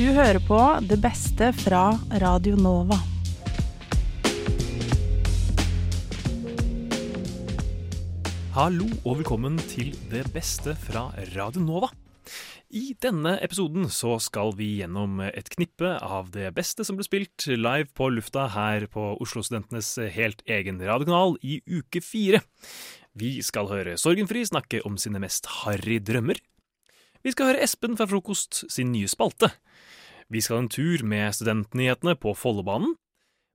Du 0.00 0.06
hører 0.16 0.40
på 0.40 0.56
det 0.88 0.96
beste 0.96 1.50
fra 1.60 1.90
Radio 2.22 2.54
Nova. 2.56 2.96
Hallo 8.54 8.86
og 9.02 9.18
velkommen 9.18 9.60
til 9.68 9.92
det 10.08 10.22
beste 10.32 10.72
fra 10.86 11.10
Radio 11.34 11.60
Nova. 11.66 11.92
I 12.72 12.94
denne 12.96 13.34
episoden 13.44 13.90
så 13.92 14.16
skal 14.24 14.54
vi 14.56 14.70
gjennom 14.78 15.20
et 15.26 15.52
knippe 15.52 15.92
av 16.00 16.32
det 16.32 16.48
beste 16.56 16.88
som 16.88 16.96
ble 16.96 17.04
spilt 17.04 17.50
live 17.52 17.92
på 17.92 18.08
lufta 18.08 18.48
her 18.56 18.88
på 18.88 19.18
Oslo-studentenes 19.20 19.98
helt 20.16 20.40
egen 20.48 20.80
radiokanal 20.80 21.36
i 21.44 21.60
uke 21.68 22.00
fire. 22.00 22.40
Vi 23.12 23.42
skal 23.44 23.68
høre 23.68 24.00
Sorgenfri 24.00 24.48
snakke 24.48 24.80
om 24.88 24.96
sine 24.96 25.20
mest 25.20 25.58
harry 25.60 26.00
drømmer. 26.00 26.40
Vi 27.20 27.34
skal 27.34 27.50
høre 27.50 27.60
Espen 27.68 28.00
fra 28.00 28.08
Frokost 28.08 28.62
sin 28.72 28.94
nye 28.94 29.08
spalte. 29.12 29.50
Vi 30.30 30.42
skal 30.44 30.62
en 30.62 30.70
tur 30.70 31.02
med 31.02 31.34
studentnyhetene 31.34 32.14
på 32.14 32.36
Follobanen. 32.38 32.94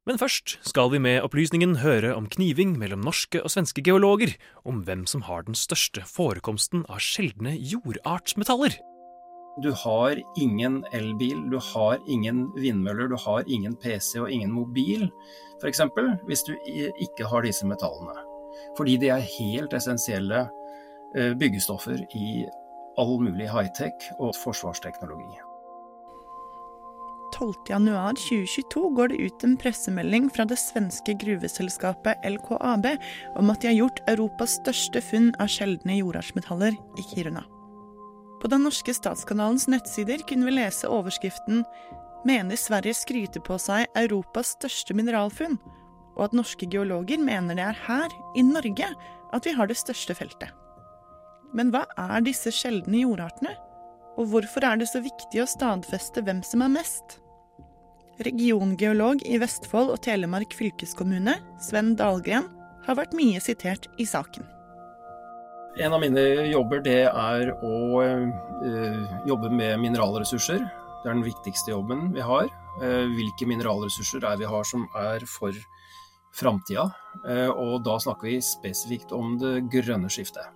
Men 0.06 0.20
først 0.22 0.60
skal 0.68 0.92
vi 0.94 1.00
med 1.02 1.24
opplysningen 1.26 1.80
høre 1.82 2.12
om 2.14 2.28
kniving 2.30 2.76
mellom 2.78 3.02
norske 3.08 3.40
og 3.42 3.50
svenske 3.50 3.82
geologer, 3.82 4.36
om 4.62 4.84
hvem 4.86 5.06
som 5.10 5.24
har 5.26 5.48
den 5.48 5.58
største 5.58 6.04
forekomsten 6.06 6.84
av 6.86 7.00
sjeldne 7.02 7.56
jordartsmetaller. 7.58 8.76
Du 9.64 9.72
har 9.72 10.20
ingen 10.38 10.84
elbil, 10.94 11.40
du 11.50 11.58
har 11.72 12.04
ingen 12.12 12.44
vindmøller, 12.60 13.08
du 13.08 13.16
har 13.24 13.48
ingen 13.48 13.74
PC 13.80 14.20
og 14.20 14.30
ingen 14.30 14.52
mobil, 14.52 15.08
f.eks., 15.64 15.82
hvis 16.28 16.44
du 16.44 16.54
ikke 16.68 17.32
har 17.32 17.48
disse 17.48 17.66
metallene. 17.66 18.20
Fordi 18.78 19.00
de 19.00 19.10
er 19.16 19.26
helt 19.40 19.74
essensielle 19.74 20.46
eh, 21.16 21.34
byggestoffer 21.40 22.04
i 22.20 22.46
all 23.00 23.18
mulig 23.24 23.48
high-tech 23.50 24.12
og 24.20 24.36
forsvarsteknologi. 24.44 25.45
12.1.2022 27.36 28.96
går 28.96 29.12
det 29.12 29.18
ut 29.28 29.44
en 29.44 29.58
pressemelding 29.60 30.30
fra 30.32 30.46
det 30.48 30.58
svenske 30.62 31.18
gruveselskapet 31.20 32.24
LKAB 32.24 32.88
om 33.36 33.52
at 33.52 33.62
de 33.62 33.72
har 33.72 33.78
gjort 33.82 34.00
Europas 34.08 34.56
største 34.62 35.02
funn 35.04 35.34
av 35.44 35.52
sjeldne 35.52 35.98
jordartsmetaller 36.00 36.78
i 37.00 37.06
Kiruna. 37.12 37.44
På 38.42 38.52
den 38.52 38.64
norske 38.64 38.94
statskanalens 38.96 39.68
nettsider 39.72 40.24
kunne 40.30 40.48
vi 40.48 40.56
lese 40.60 40.88
overskriften 40.88 41.64
'Mener 42.26 42.56
Sverige 42.58 42.94
skryter 42.94 43.42
på 43.42 43.58
seg 43.62 43.86
Europas 43.96 44.56
største 44.56 44.96
mineralfunn', 44.98 45.60
og 46.16 46.24
at 46.24 46.34
norske 46.34 46.66
geologer 46.66 47.20
mener 47.22 47.56
det 47.56 47.66
er 47.66 47.78
her, 47.88 48.10
i 48.36 48.42
Norge, 48.42 48.88
at 49.34 49.46
vi 49.46 49.52
har 49.52 49.68
det 49.68 49.78
største 49.78 50.16
feltet. 50.16 50.50
Men 51.54 51.72
hva 51.72 51.86
er 51.98 52.22
disse 52.22 52.52
sjeldne 52.52 53.04
jordartene? 53.04 53.54
Og 54.18 54.28
hvorfor 54.32 54.64
er 54.64 54.80
det 54.80 54.88
så 54.88 55.04
viktig 55.04 55.44
å 55.44 55.50
stadfeste 55.50 56.24
hvem 56.24 56.42
som 56.44 56.62
er 56.62 56.72
mest? 56.72 57.20
Regiongeolog 58.24 59.24
i 59.28 59.38
Vestfold 59.42 59.92
og 59.92 60.00
Telemark 60.06 60.54
fylkeskommune, 60.56 61.36
Sven 61.60 61.96
Dahlgren, 62.00 62.48
har 62.86 63.00
vært 63.00 63.16
mye 63.18 63.42
sitert 63.44 63.90
i 64.00 64.06
saken. 64.08 64.46
En 65.76 65.92
av 65.92 66.00
mine 66.00 66.22
jobber 66.48 66.80
det 66.86 67.02
er 67.10 67.50
å 67.60 67.76
uh, 68.00 69.16
jobbe 69.28 69.52
med 69.52 69.82
mineralressurser. 69.84 70.62
Det 70.64 71.10
er 71.10 71.18
den 71.18 71.26
viktigste 71.26 71.74
jobben 71.74 72.14
vi 72.16 72.24
har. 72.24 72.48
Uh, 72.80 73.04
hvilke 73.12 73.50
mineralressurser 73.50 74.24
er 74.24 74.40
vi 74.40 74.48
har 74.48 74.64
som 74.64 74.88
er 74.96 75.28
for 75.28 75.52
framtida? 76.36 76.88
Uh, 77.26 77.52
og 77.52 77.84
da 77.84 77.98
snakker 78.00 78.32
vi 78.32 78.40
spesifikt 78.40 79.12
om 79.16 79.36
det 79.42 79.66
grønne 79.74 80.08
skiftet. 80.08 80.48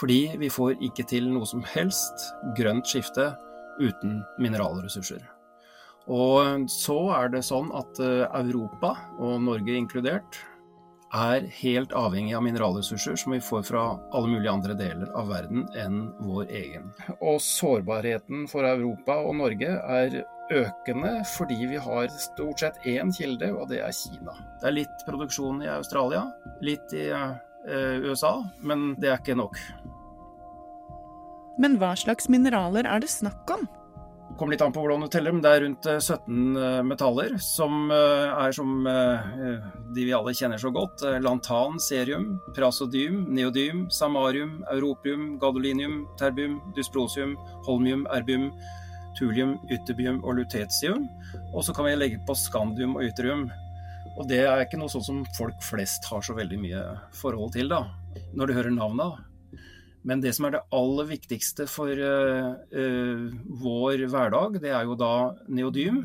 Fordi 0.00 0.22
vi 0.40 0.52
får 0.52 0.80
ikke 0.88 1.04
til 1.08 1.28
noe 1.32 1.44
som 1.48 1.60
helst 1.76 2.30
grønt 2.56 2.88
skifte 2.88 3.34
uten 3.80 4.22
mineralressurser. 4.40 5.35
Og 6.06 6.68
så 6.70 6.98
er 7.16 7.32
det 7.32 7.42
sånn 7.46 7.72
at 7.74 7.98
Europa, 7.98 8.92
og 9.18 9.40
Norge 9.42 9.74
inkludert, 9.74 10.38
er 11.14 11.46
helt 11.60 11.92
avhengig 11.96 12.34
av 12.36 12.44
mineralressurser 12.44 13.16
som 13.20 13.34
vi 13.34 13.40
får 13.42 13.62
fra 13.68 13.82
alle 14.12 14.30
mulige 14.30 14.52
andre 14.52 14.74
deler 14.78 15.10
av 15.16 15.30
verden 15.30 15.66
enn 15.78 16.00
vår 16.26 16.50
egen. 16.50 16.90
Og 17.20 17.38
sårbarheten 17.42 18.46
for 18.50 18.66
Europa 18.66 19.18
og 19.22 19.36
Norge 19.38 19.70
er 19.70 20.18
økende 20.52 21.12
fordi 21.32 21.58
vi 21.72 21.78
har 21.82 22.10
stort 22.22 22.62
sett 22.62 22.82
én 22.86 23.12
kilde, 23.14 23.52
og 23.54 23.70
det 23.70 23.80
er 23.86 23.94
Kina. 23.94 24.34
Det 24.60 24.70
er 24.70 24.78
litt 24.82 25.06
produksjon 25.08 25.62
i 25.64 25.70
Australia, 25.72 26.26
litt 26.64 26.94
i 26.94 27.08
eh, 27.10 27.96
USA, 28.06 28.40
men 28.62 28.92
det 29.00 29.12
er 29.12 29.22
ikke 29.22 29.38
nok. 29.38 29.58
Men 31.62 31.78
hva 31.80 31.94
slags 31.96 32.28
mineraler 32.28 32.86
er 32.86 33.00
det 33.00 33.10
snakk 33.10 33.48
om? 33.54 33.64
Kommer 34.36 34.52
litt 34.52 34.60
an 34.60 34.72
på 34.74 34.82
hvordan 34.84 35.00
du 35.00 35.08
teller, 35.08 35.32
men 35.32 35.40
det 35.40 35.50
er 35.50 35.62
rundt 35.64 35.86
17 35.88 36.84
metaller 36.84 37.38
som 37.40 37.88
er 37.88 38.52
som 38.52 38.84
de 38.84 40.02
vi 40.04 40.12
alle 40.12 40.34
kjenner 40.36 40.60
så 40.60 40.68
godt. 40.74 41.00
Lantan, 41.24 41.78
serium, 41.80 42.34
prasodym, 42.56 43.22
neodym, 43.32 43.86
samarium, 43.88 44.58
europium, 44.74 45.38
gadolinium, 45.40 46.02
terbium, 46.20 46.58
dysprosium, 46.76 47.32
holmium, 47.64 48.04
erbium, 48.12 48.50
tulium, 49.16 49.56
ytterbium 49.72 50.20
og 50.20 50.36
lutetium. 50.42 51.06
Og 51.54 51.64
så 51.64 51.72
kan 51.72 51.88
vi 51.88 51.96
legge 51.96 52.20
på 52.28 52.36
skandium 52.36 52.98
og 53.00 53.08
ytterium. 53.08 53.48
Og 54.18 54.28
det 54.28 54.42
er 54.44 54.66
ikke 54.66 54.76
noe 54.80 54.92
sånt 54.92 55.08
som 55.08 55.24
folk 55.38 55.64
flest 55.64 56.04
har 56.12 56.20
så 56.24 56.36
veldig 56.36 56.60
mye 56.60 56.84
forhold 57.16 57.56
til, 57.56 57.72
da. 57.72 57.86
Når 58.36 58.52
du 58.52 58.56
hører 58.60 58.76
navna. 58.76 59.14
Men 60.06 60.22
det 60.22 60.36
som 60.36 60.46
er 60.46 60.54
det 60.54 60.64
aller 60.76 61.08
viktigste 61.10 61.66
for 61.70 61.90
uh, 61.90 62.54
uh, 62.54 63.24
vår 63.62 64.06
hverdag, 64.06 64.60
det 64.62 64.70
er 64.70 64.86
jo 64.86 64.94
da 64.98 65.14
neodym 65.50 66.04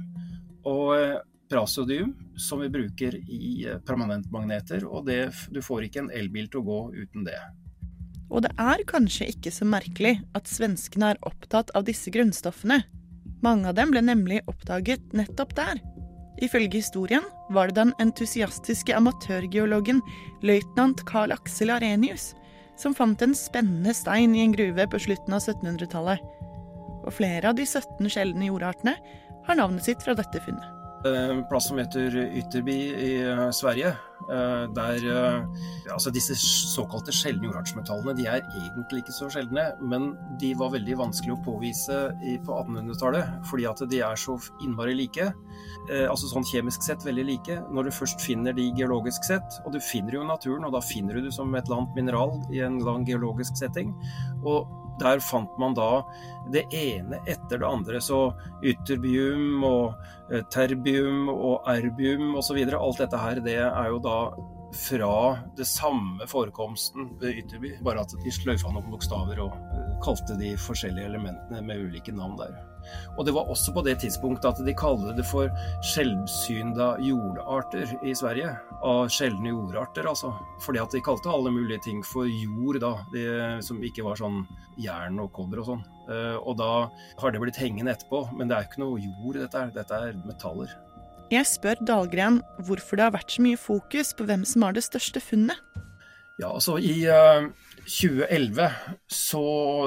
og 0.66 0.95
uh, 0.97 1.19
som 2.39 2.62
vi 2.63 2.69
bruker 2.72 3.17
i 3.28 3.67
permanentmagneter. 3.84 4.85
Og 4.88 5.03
det, 5.09 5.34
du 5.51 5.59
får 5.59 5.84
ikke 5.84 6.06
en 6.06 6.13
elbil 6.16 6.47
til 6.47 6.62
å 6.62 6.67
gå 6.69 6.79
uten 6.95 7.25
det. 7.28 7.35
Og 8.31 8.45
det 8.45 8.53
er 8.56 8.85
kanskje 8.88 9.28
ikke 9.34 9.51
så 9.51 9.67
merkelig 9.67 10.13
at 10.38 10.47
svenskene 10.47 11.12
er 11.12 11.19
opptatt 11.28 11.73
av 11.75 11.83
disse 11.89 12.07
grunnstoffene. 12.16 12.79
Mange 13.44 13.68
av 13.68 13.75
dem 13.75 13.91
ble 13.91 14.00
nemlig 14.00 14.39
oppdaget 14.47 15.12
nettopp 15.12 15.51
der. 15.57 15.81
Ifølge 16.39 16.79
historien 16.79 17.28
var 17.51 17.68
det 17.68 17.81
den 17.81 17.91
entusiastiske 18.00 18.95
amatørgeologen 18.95 20.00
løytnant 20.47 21.03
Carl 21.09 21.35
Axel 21.35 21.73
Arenius 21.75 22.31
som 22.81 22.96
fant 22.97 23.22
en 23.22 23.36
spennende 23.38 23.94
stein 23.96 24.36
i 24.36 24.44
en 24.44 24.53
gruve 24.56 24.88
på 24.90 25.02
slutten 25.06 25.38
av 25.38 25.44
1700-tallet. 25.46 26.22
Og 27.02 27.14
flere 27.14 27.50
av 27.50 27.58
de 27.58 27.66
17 27.66 28.09
sjeldne 28.14 28.50
jordartene 28.50 28.96
har 29.47 29.58
navnet 29.58 29.86
sitt 29.86 30.03
fra 30.06 30.16
dette 30.18 30.42
funnet. 30.46 30.68
En 31.08 31.42
plass 31.50 31.72
som 31.72 31.80
heter 31.81 32.14
Ytterby 32.38 32.78
i 32.94 33.12
Sverige. 33.58 33.96
Der 34.29 35.05
altså 35.91 36.11
disse 36.13 36.35
såkalte 36.39 37.13
sjeldne 37.15 37.49
jordartsmetallene 37.49 38.13
de 38.15 38.27
er 38.29 38.45
egentlig 38.45 39.01
ikke 39.01 39.15
så 39.15 39.29
sjeldne, 39.33 39.65
men 39.81 40.11
de 40.41 40.53
var 40.59 40.73
veldig 40.75 40.97
vanskelig 40.99 41.33
å 41.35 41.41
påvise 41.45 41.97
på 42.45 42.59
1800-tallet 42.61 43.47
fordi 43.49 43.67
at 43.67 43.83
de 43.91 44.01
er 44.05 44.19
så 44.19 44.37
innmari 44.63 44.95
like. 44.97 45.31
Altså 45.89 46.29
sånn 46.31 46.47
kjemisk 46.47 46.85
sett 46.85 47.05
veldig 47.07 47.25
like. 47.27 47.59
Når 47.73 47.89
du 47.89 47.95
først 47.95 48.23
finner 48.23 48.55
de 48.55 48.69
geologisk 48.77 49.25
sett, 49.27 49.59
og 49.65 49.75
du 49.75 49.81
finner 49.83 50.19
jo 50.19 50.27
naturen, 50.27 50.67
og 50.67 50.75
da 50.77 50.83
finner 50.85 51.17
du 51.17 51.27
det 51.27 51.35
som 51.35 51.51
et 51.55 51.65
eller 51.65 51.81
annet 51.81 51.97
mineral 51.99 52.38
i 52.53 52.63
en 52.65 52.79
lang 52.85 53.07
geologisk 53.07 53.57
setting. 53.59 53.95
og 54.45 54.69
der 55.01 55.22
fant 55.25 55.59
man 55.62 55.75
da 55.78 55.89
det 56.53 56.67
ene 56.75 57.19
etter 57.25 57.62
det 57.62 57.67
andre. 57.67 58.01
Så 58.01 58.23
ytterbium 58.63 59.66
og 59.67 60.41
terbium 60.53 61.29
og 61.34 61.69
erbium 61.69 62.35
osv. 62.39 62.62
Alt 62.63 63.03
dette 63.03 63.22
her, 63.25 63.44
det 63.44 63.59
er 63.66 63.91
jo 63.91 64.01
da 64.03 64.17
fra 64.72 65.38
det 65.57 65.67
samme 65.67 66.28
forekomsten 66.28 67.09
ved 67.19 67.44
Ytterby, 67.44 67.73
bare 67.84 68.06
at 68.06 68.13
de 68.23 68.31
sløyfa 68.31 68.72
noen 68.72 68.91
bokstaver 68.94 69.42
og 69.44 69.56
kalte 70.03 70.38
de 70.39 70.53
forskjellige 70.56 71.12
elementene 71.12 71.59
med 71.65 71.89
ulike 71.89 72.15
navn 72.15 72.38
der. 72.39 72.56
Og 73.18 73.25
det 73.28 73.33
var 73.36 73.50
også 73.51 73.74
på 73.75 73.83
det 73.86 73.98
tidspunktet 74.04 74.50
at 74.50 74.62
de 74.66 74.75
kalte 74.78 75.16
det 75.18 75.25
for 75.30 75.51
sjeldsynda 75.94 76.94
jordarter 77.04 77.95
i 78.06 78.16
Sverige. 78.18 78.54
Av 78.81 79.10
sjeldne 79.13 79.54
jordarter, 79.54 80.07
altså. 80.10 80.33
Fordi 80.66 80.81
at 80.81 80.94
de 80.95 81.04
kalte 81.06 81.31
alle 81.31 81.54
mulige 81.54 81.81
ting 81.86 82.04
for 82.06 82.30
jord, 82.30 82.81
da. 82.83 82.94
De, 83.13 83.25
som 83.66 83.81
ikke 83.86 84.06
var 84.07 84.19
sånn 84.22 84.44
jern 84.81 85.19
og 85.22 85.33
kobber 85.36 85.62
og 85.63 85.74
sånn. 85.74 85.83
Og 86.42 86.56
da 86.60 86.72
har 87.22 87.33
det 87.33 87.42
blitt 87.44 87.60
hengende 87.62 87.94
etterpå. 87.94 88.25
Men 88.38 88.50
det 88.50 88.57
er 88.57 88.69
ikke 88.69 88.84
noe 88.84 89.01
jord, 89.01 89.38
dette 89.42 89.66
er, 89.66 89.75
dette 89.75 90.01
er 90.07 90.18
metaller. 90.25 90.74
Jeg 91.31 91.48
spør 91.48 91.80
Dahlgren 91.88 92.42
hvorfor 92.68 93.00
det 93.00 93.06
har 93.06 93.13
vært 93.16 93.31
så 93.31 93.44
mye 93.45 93.60
fokus 93.60 94.12
på 94.18 94.25
hvem 94.27 94.42
som 94.48 94.66
har 94.66 94.75
det 94.75 94.84
største 94.84 95.22
funnet. 95.24 95.56
Ja, 96.42 96.50
altså 96.50 96.75
I 96.81 97.06
uh, 97.07 97.48
2011 97.86 98.72
så 99.07 99.44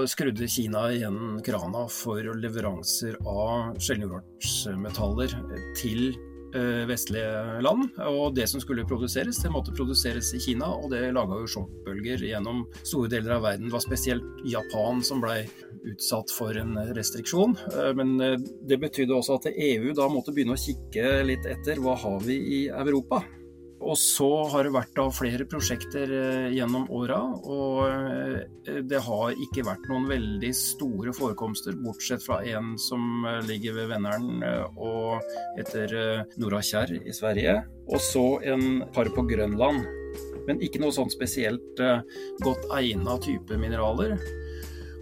skrudde 0.06 0.49
Kina 0.49 0.88
igjen 0.93 1.41
krana 1.46 1.87
for 1.88 2.26
leveranser 2.43 3.17
av 3.23 3.79
sjeldenjordartsmetaller 3.79 5.35
til 5.79 6.08
eh, 6.56 6.82
vestlige 6.91 7.61
land. 7.64 7.87
Og 8.11 8.35
det 8.35 8.49
som 8.50 8.62
skulle 8.62 8.87
produseres, 8.88 9.38
det 9.43 9.52
måtte 9.55 9.75
produseres 9.76 10.32
i 10.35 10.43
Kina, 10.43 10.73
og 10.75 10.91
det 10.93 11.12
laga 11.14 11.38
jo 11.43 11.52
sjokkbølger 11.55 12.26
gjennom 12.29 12.64
store 12.82 13.12
deler 13.14 13.38
av 13.38 13.46
verden. 13.46 13.70
Det 13.70 13.76
var 13.76 13.87
spesielt 13.87 14.43
Japan 14.50 15.02
som 15.05 15.23
blei 15.23 15.44
utsatt 15.85 16.32
for 16.35 16.56
en 16.58 16.75
restriksjon. 16.99 17.56
Eh, 17.76 17.93
men 17.99 18.19
eh, 18.20 18.37
det 18.69 18.81
betydde 18.82 19.17
også 19.17 19.38
at 19.38 19.49
EU 19.55 19.94
da 19.97 20.11
måtte 20.11 20.35
begynne 20.35 20.58
å 20.58 20.61
kikke 20.67 21.23
litt 21.31 21.47
etter 21.47 21.82
hva 21.85 21.97
har 22.05 22.20
vi 22.26 22.40
i 22.58 22.61
Europa. 22.69 23.23
Og 23.84 23.96
så 24.00 24.28
har 24.48 24.64
det 24.64 24.72
vært 24.72 24.94
da 24.96 25.04
flere 25.12 25.44
prosjekter 25.48 26.12
eh, 26.16 26.52
gjennom 26.56 26.86
åra, 26.94 27.19
og 27.44 27.81
eh, 27.84 28.78
det 28.88 29.00
har 29.04 29.34
ikke 29.44 29.66
vært 29.66 29.84
noen 29.90 30.06
veldig 30.08 30.52
store 30.56 31.12
forekomster, 31.16 31.76
bortsett 31.84 32.25
fra 32.25 32.40
en 32.48 32.75
som 32.81 33.26
eh, 33.28 33.42
ligger 33.48 33.76
ved 33.76 33.90
Venneren 33.92 34.40
og 34.81 35.20
heter 35.58 36.25
Nora 36.40 36.62
Kjær 36.64 36.94
i 36.96 37.12
Sverige. 37.14 37.58
Og 37.92 38.00
så 38.00 38.25
en 38.54 38.86
par 38.94 39.10
på 39.12 39.26
Grønland. 39.28 39.84
Men 40.44 40.60
ikke 40.64 40.80
noe 40.80 40.92
sånn 40.92 41.12
spesielt 41.12 41.80
godt 42.44 42.66
egna 42.76 43.16
type 43.25 43.56
mineraler. 43.60 44.16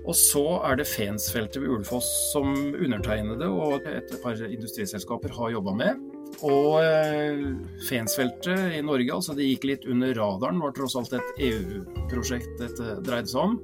Og 0.03 0.15
så 0.19 0.45
er 0.67 0.79
det 0.79 0.89
Fensfeltet 0.91 1.63
ved 1.63 1.77
Ulefoss 1.77 2.09
som 2.33 2.51
undertegnede 2.55 3.51
og 3.51 3.87
et 3.91 4.15
par 4.23 4.39
industriselskaper 4.47 5.35
har 5.39 5.55
jobba 5.55 5.75
med. 5.79 6.12
Og 6.43 6.83
eh, 6.83 7.43
Fensfeltet 7.87 8.77
i 8.77 8.83
Norge, 8.85 9.15
altså 9.15 9.35
det 9.39 9.47
gikk 9.47 9.67
litt 9.69 9.89
under 9.91 10.15
radaren, 10.19 10.61
var 10.63 10.75
tross 10.75 10.97
alt 10.99 11.15
et 11.15 11.43
EU-prosjekt 11.51 12.57
dette 12.61 12.97
dreide 13.07 13.31
seg 13.31 13.53
om. 13.53 13.59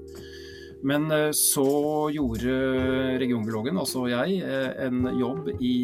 Men 0.87 1.09
eh, 1.15 1.31
så 1.35 1.67
gjorde 2.15 2.55
regionbiologen, 3.19 3.81
altså 3.83 4.07
jeg, 4.13 4.39
eh, 4.47 4.71
en 4.87 5.11
jobb 5.19 5.51
i 5.59 5.75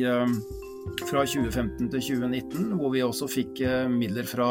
fra 1.08 1.24
2015 1.26 1.88
til 1.92 2.04
2019, 2.20 2.74
hvor 2.80 2.92
vi 2.94 3.04
også 3.04 3.28
fikk 3.30 3.62
midler 3.92 4.26
fra 4.28 4.48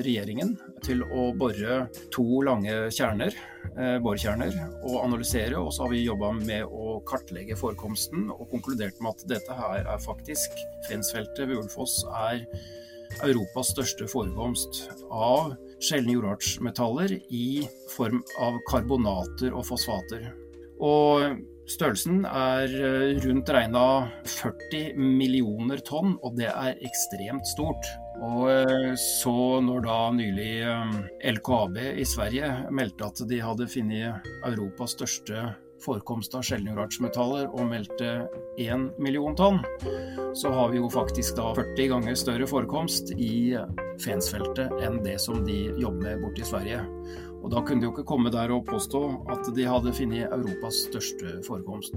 regjeringen 0.00 0.56
til 0.84 1.02
å 1.06 1.30
bore 1.36 1.86
to 2.14 2.26
lange 2.46 2.86
kjerner 2.94 3.36
Eh, 3.78 3.96
borekjerner 4.02 4.54
og 4.82 4.96
analysere. 5.04 5.58
Og 5.60 5.70
så 5.72 5.84
har 5.84 5.92
vi 5.94 6.02
jobba 6.02 6.32
med 6.36 6.66
å 6.66 6.98
kartlegge 7.06 7.56
forekomsten 7.58 8.28
og 8.34 8.48
konkludert 8.50 8.98
med 9.00 9.14
at 9.14 9.26
dette 9.36 9.56
her 9.56 9.86
er 9.86 10.02
faktisk 10.02 10.58
Fensfeltet 10.88 11.46
ved 11.46 11.60
Ulfoss 11.60 12.00
er 12.24 12.42
Europas 13.26 13.72
største 13.74 14.06
forekomst 14.10 14.84
av 15.10 15.54
sjeldne 15.82 16.16
jordartsmetaller 16.16 17.14
i 17.34 17.62
form 17.94 18.20
av 18.42 18.58
karbonater 18.70 19.54
og 19.54 19.64
fosfater. 19.70 20.28
Og 20.80 21.40
størrelsen 21.70 22.24
er 22.26 22.72
eh, 22.74 23.20
rundt 23.24 23.50
regna 23.54 23.84
40 24.26 24.98
millioner 24.98 25.82
tonn, 25.86 26.16
og 26.24 26.36
det 26.38 26.50
er 26.50 26.78
ekstremt 26.86 27.46
stort. 27.48 27.88
Og 28.20 28.50
eh, 28.52 28.92
så 28.98 29.34
når 29.64 29.86
da 29.86 29.98
nylig 30.16 30.52
eh, 30.66 31.00
LKAB 31.36 31.80
i 31.94 32.06
Sverige 32.08 32.52
meldte 32.74 33.10
at 33.10 33.24
de 33.30 33.42
hadde 33.42 33.68
funnet 33.70 34.30
Europas 34.48 34.96
største 34.98 35.50
forekomst 35.80 36.34
av 36.36 36.44
sjeldne 36.44 36.74
jordartsmetaller 36.74 37.46
og 37.54 37.70
meldte 37.70 38.10
1 38.60 39.00
million 39.00 39.36
tonn, 39.36 39.62
så 40.36 40.52
har 40.52 40.68
vi 40.74 40.76
jo 40.80 40.90
faktisk 40.92 41.38
da 41.38 41.54
40 41.56 41.88
ganger 41.94 42.18
større 42.20 42.48
forekomst 42.50 43.14
i 43.16 43.56
Fensfeltet 44.04 44.74
enn 44.84 45.00
det 45.06 45.16
som 45.24 45.40
de 45.46 45.70
jobber 45.80 46.04
med 46.04 46.20
borte 46.26 46.44
i 46.44 46.50
Sverige. 46.50 46.84
Og 47.40 47.50
da 47.52 47.62
kunne 47.64 47.80
de 47.80 47.88
jo 47.88 47.94
ikke 47.94 48.06
komme 48.08 48.32
der 48.32 48.52
og 48.52 48.66
påstå 48.68 49.02
at 49.32 49.48
de 49.56 49.68
hadde 49.68 49.94
funnet 49.96 50.28
Europas 50.28 50.84
største 50.88 51.38
forekomst. 51.46 51.96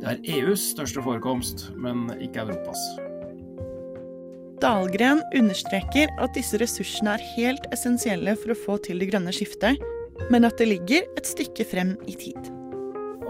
Det 0.00 0.10
er 0.10 0.22
EUs 0.38 0.70
største 0.74 1.04
forekomst, 1.04 1.68
men 1.76 2.08
ikke 2.20 2.44
Europas. 2.46 2.80
Dahlgren 4.64 5.20
understreker 5.36 6.12
at 6.22 6.36
disse 6.36 6.60
ressursene 6.60 7.16
er 7.18 7.30
helt 7.34 7.68
essensielle 7.74 8.36
for 8.40 8.54
å 8.54 8.60
få 8.66 8.80
til 8.86 9.02
det 9.02 9.10
grønne 9.12 9.34
skiftet, 9.34 9.82
men 10.32 10.48
at 10.48 10.56
det 10.60 10.70
ligger 10.70 11.08
et 11.18 11.28
stykke 11.28 11.66
frem 11.68 11.96
i 12.08 12.16
tid. 12.16 12.53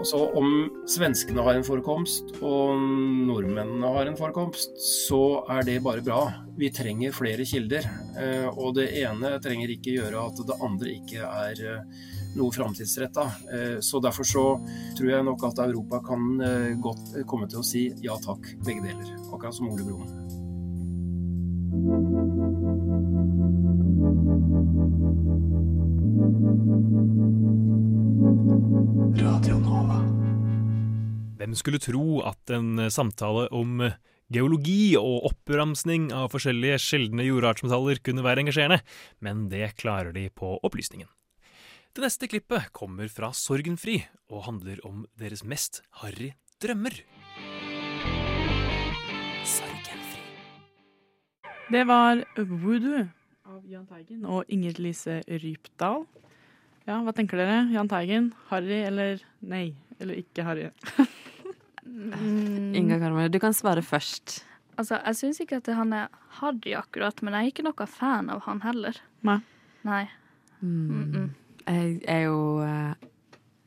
Altså 0.05 0.19
Om 0.37 0.49
svenskene 0.85 1.41
har 1.41 1.57
en 1.57 1.63
forekomst 1.65 2.35
og 2.45 2.77
nordmennene 3.25 3.89
har 3.95 4.05
en 4.05 4.17
forekomst, 4.19 4.75
så 4.77 5.39
er 5.49 5.65
det 5.65 5.79
bare 5.81 6.03
bra. 6.05 6.19
Vi 6.59 6.69
trenger 6.69 7.15
flere 7.15 7.41
kilder. 7.49 7.87
Eh, 8.21 8.45
og 8.51 8.75
det 8.77 8.91
ene 9.01 9.31
trenger 9.41 9.73
ikke 9.73 9.95
gjøre 9.95 10.27
at 10.29 10.43
det 10.45 10.59
andre 10.67 10.93
ikke 10.93 11.25
er 11.25 11.63
eh, 11.71 12.05
noe 12.37 12.53
framtidsretta. 12.53 13.25
Eh, 13.49 13.75
så 13.81 13.97
derfor 14.05 14.29
så 14.29 14.45
tror 14.93 15.09
jeg 15.09 15.25
nok 15.25 15.49
at 15.49 15.65
Europa 15.65 16.03
kan 16.05 16.37
godt 16.85 17.25
komme 17.25 17.49
til 17.49 17.63
å 17.63 17.65
si 17.65 17.87
ja 18.05 18.21
takk, 18.21 18.53
begge 18.61 18.85
deler. 18.85 19.09
Akkurat 19.31 19.57
som 19.57 19.73
Ole 19.73 19.89
Brumm. 19.89 20.05
Hvem 31.45 31.53
skulle 31.53 31.77
tro 31.77 32.23
at 32.25 32.49
en 32.55 32.87
samtale 32.89 33.43
om 33.53 33.83
geologi 34.33 34.95
og 34.97 35.27
oppramsning 35.27 36.07
av 36.09 36.31
forskjellige 36.33 36.79
sjeldne 36.81 37.21
jordartsmetaller 37.27 37.99
kunne 38.01 38.23
være 38.25 38.41
engasjerende, 38.41 38.79
men 39.21 39.43
det 39.51 39.75
klarer 39.77 40.09
de 40.15 40.23
på 40.33 40.55
opplysningen. 40.65 41.05
Det 41.93 42.01
neste 42.01 42.25
klippet 42.31 42.71
kommer 42.73 43.05
fra 43.13 43.29
Sorgenfri 43.29 43.99
og 44.33 44.47
handler 44.47 44.81
om 44.89 45.03
deres 45.21 45.45
mest 45.45 45.83
harry 46.01 46.31
drømmer. 46.65 46.97
Det 51.69 51.83
var 51.85 52.25
Voodoo 52.41 53.03
av 53.45 53.61
Jahn 53.69 53.85
Teigen 53.85 54.25
og 54.25 54.49
Inger 54.49 54.81
Lise 54.81 55.21
Rypdal. 55.29 56.07
Ja, 56.89 57.03
hva 57.05 57.13
tenker 57.13 57.37
dere? 57.37 57.67
Jahn 57.69 57.93
Teigen, 57.93 58.31
Harry 58.49 58.81
eller 58.81 59.21
nei? 59.45 59.75
Eller 60.01 60.25
ikke 60.25 60.49
Harry? 60.49 60.71
mm. 61.95 62.75
Inga 62.77 62.99
Karmøy, 63.01 63.29
du 63.31 63.39
kan 63.41 63.55
svare 63.55 63.83
først. 63.85 64.43
Altså, 64.75 64.99
Jeg 65.05 65.15
syns 65.15 65.39
ikke 65.39 65.61
at 65.61 65.71
han 65.77 65.93
er 65.95 66.11
harry 66.41 66.75
akkurat, 66.75 67.21
men 67.23 67.33
jeg 67.33 67.41
er 67.41 67.53
ikke 67.53 67.65
noe 67.67 67.87
fan 67.87 68.29
av 68.33 68.43
han 68.49 68.61
heller. 68.65 68.99
Nei. 69.23 69.39
Nei. 69.87 70.03
Mm. 70.59 71.01
Mm 71.15 71.33
jeg 71.65 71.99
er 72.11 72.25
jo 72.27 72.39
uh, 72.61 72.93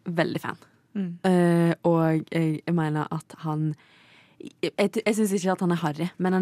veldig 0.07 0.43
fan. 0.43 0.59
Uh, 0.99 1.73
og 1.87 2.25
jeg, 2.33 2.59
jeg 2.67 2.75
mener 2.75 3.07
at 3.15 3.37
han 3.45 3.71
jeg, 4.39 4.73
jeg 4.81 5.15
syns 5.15 5.35
ikke 5.35 5.55
at 5.55 5.63
han 5.63 5.75
er 5.75 5.81
harry, 5.83 6.09
men, 6.23 6.37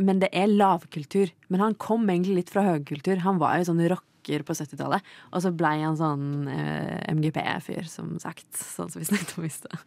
men, 0.00 0.20
det 0.20 0.30
er 0.32 0.48
lavkultur. 0.48 1.32
Men 1.52 1.60
han 1.60 1.76
kom 1.80 2.08
egentlig 2.08 2.38
litt 2.38 2.52
fra 2.52 2.64
høykultur. 2.64 3.20
Han 3.24 3.40
var 3.40 3.58
jo 3.60 3.68
sånn 3.68 3.82
rocker 4.24 4.42
på 4.42 4.54
70-tallet. 4.54 5.02
Og 5.32 5.42
så 5.42 5.52
blei 5.52 5.82
han 5.82 5.96
sånn 5.96 6.48
eh, 6.48 7.12
MGP-fyr, 7.12 7.84
som 7.88 8.18
sagt. 8.18 8.48
Sånn 8.56 8.90
som 8.90 9.00
vi 9.00 9.08
snakket 9.10 9.38
om 9.38 9.44
i 9.44 9.52
stad. 9.52 9.78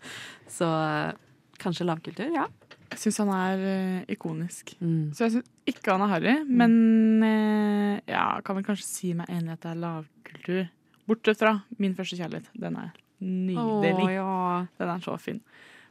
Så 0.48 0.68
kanskje 1.58 1.88
lavkultur, 1.88 2.30
ja. 2.34 2.48
Jeg 2.92 3.02
syns 3.02 3.18
han 3.20 3.32
er 3.34 3.60
uh, 3.60 4.04
ikonisk. 4.14 4.76
Mm. 4.80 5.12
Så 5.14 5.26
jeg 5.26 5.34
syns 5.38 5.50
ikke 5.68 5.92
han 5.92 6.06
er 6.06 6.12
harry, 6.14 6.36
men 6.48 7.24
uh, 7.24 7.98
ja, 8.08 8.40
kan 8.46 8.56
vel 8.56 8.64
kanskje 8.68 8.88
si 8.88 9.14
meg 9.18 9.28
enig 9.34 9.52
i 9.52 9.56
at 9.58 9.66
det 9.66 9.74
er 9.74 9.82
lavkultur. 9.82 10.62
Bortsett 11.08 11.40
fra 11.40 11.58
Min 11.80 11.96
første 11.98 12.20
kjærlighet. 12.20 12.52
Den 12.56 12.78
er 12.80 12.94
nydelig. 13.24 14.06
Oh, 14.06 14.14
ja. 14.14 14.68
Den 14.80 14.94
er 14.94 15.04
så 15.04 15.18
fin. 15.20 15.42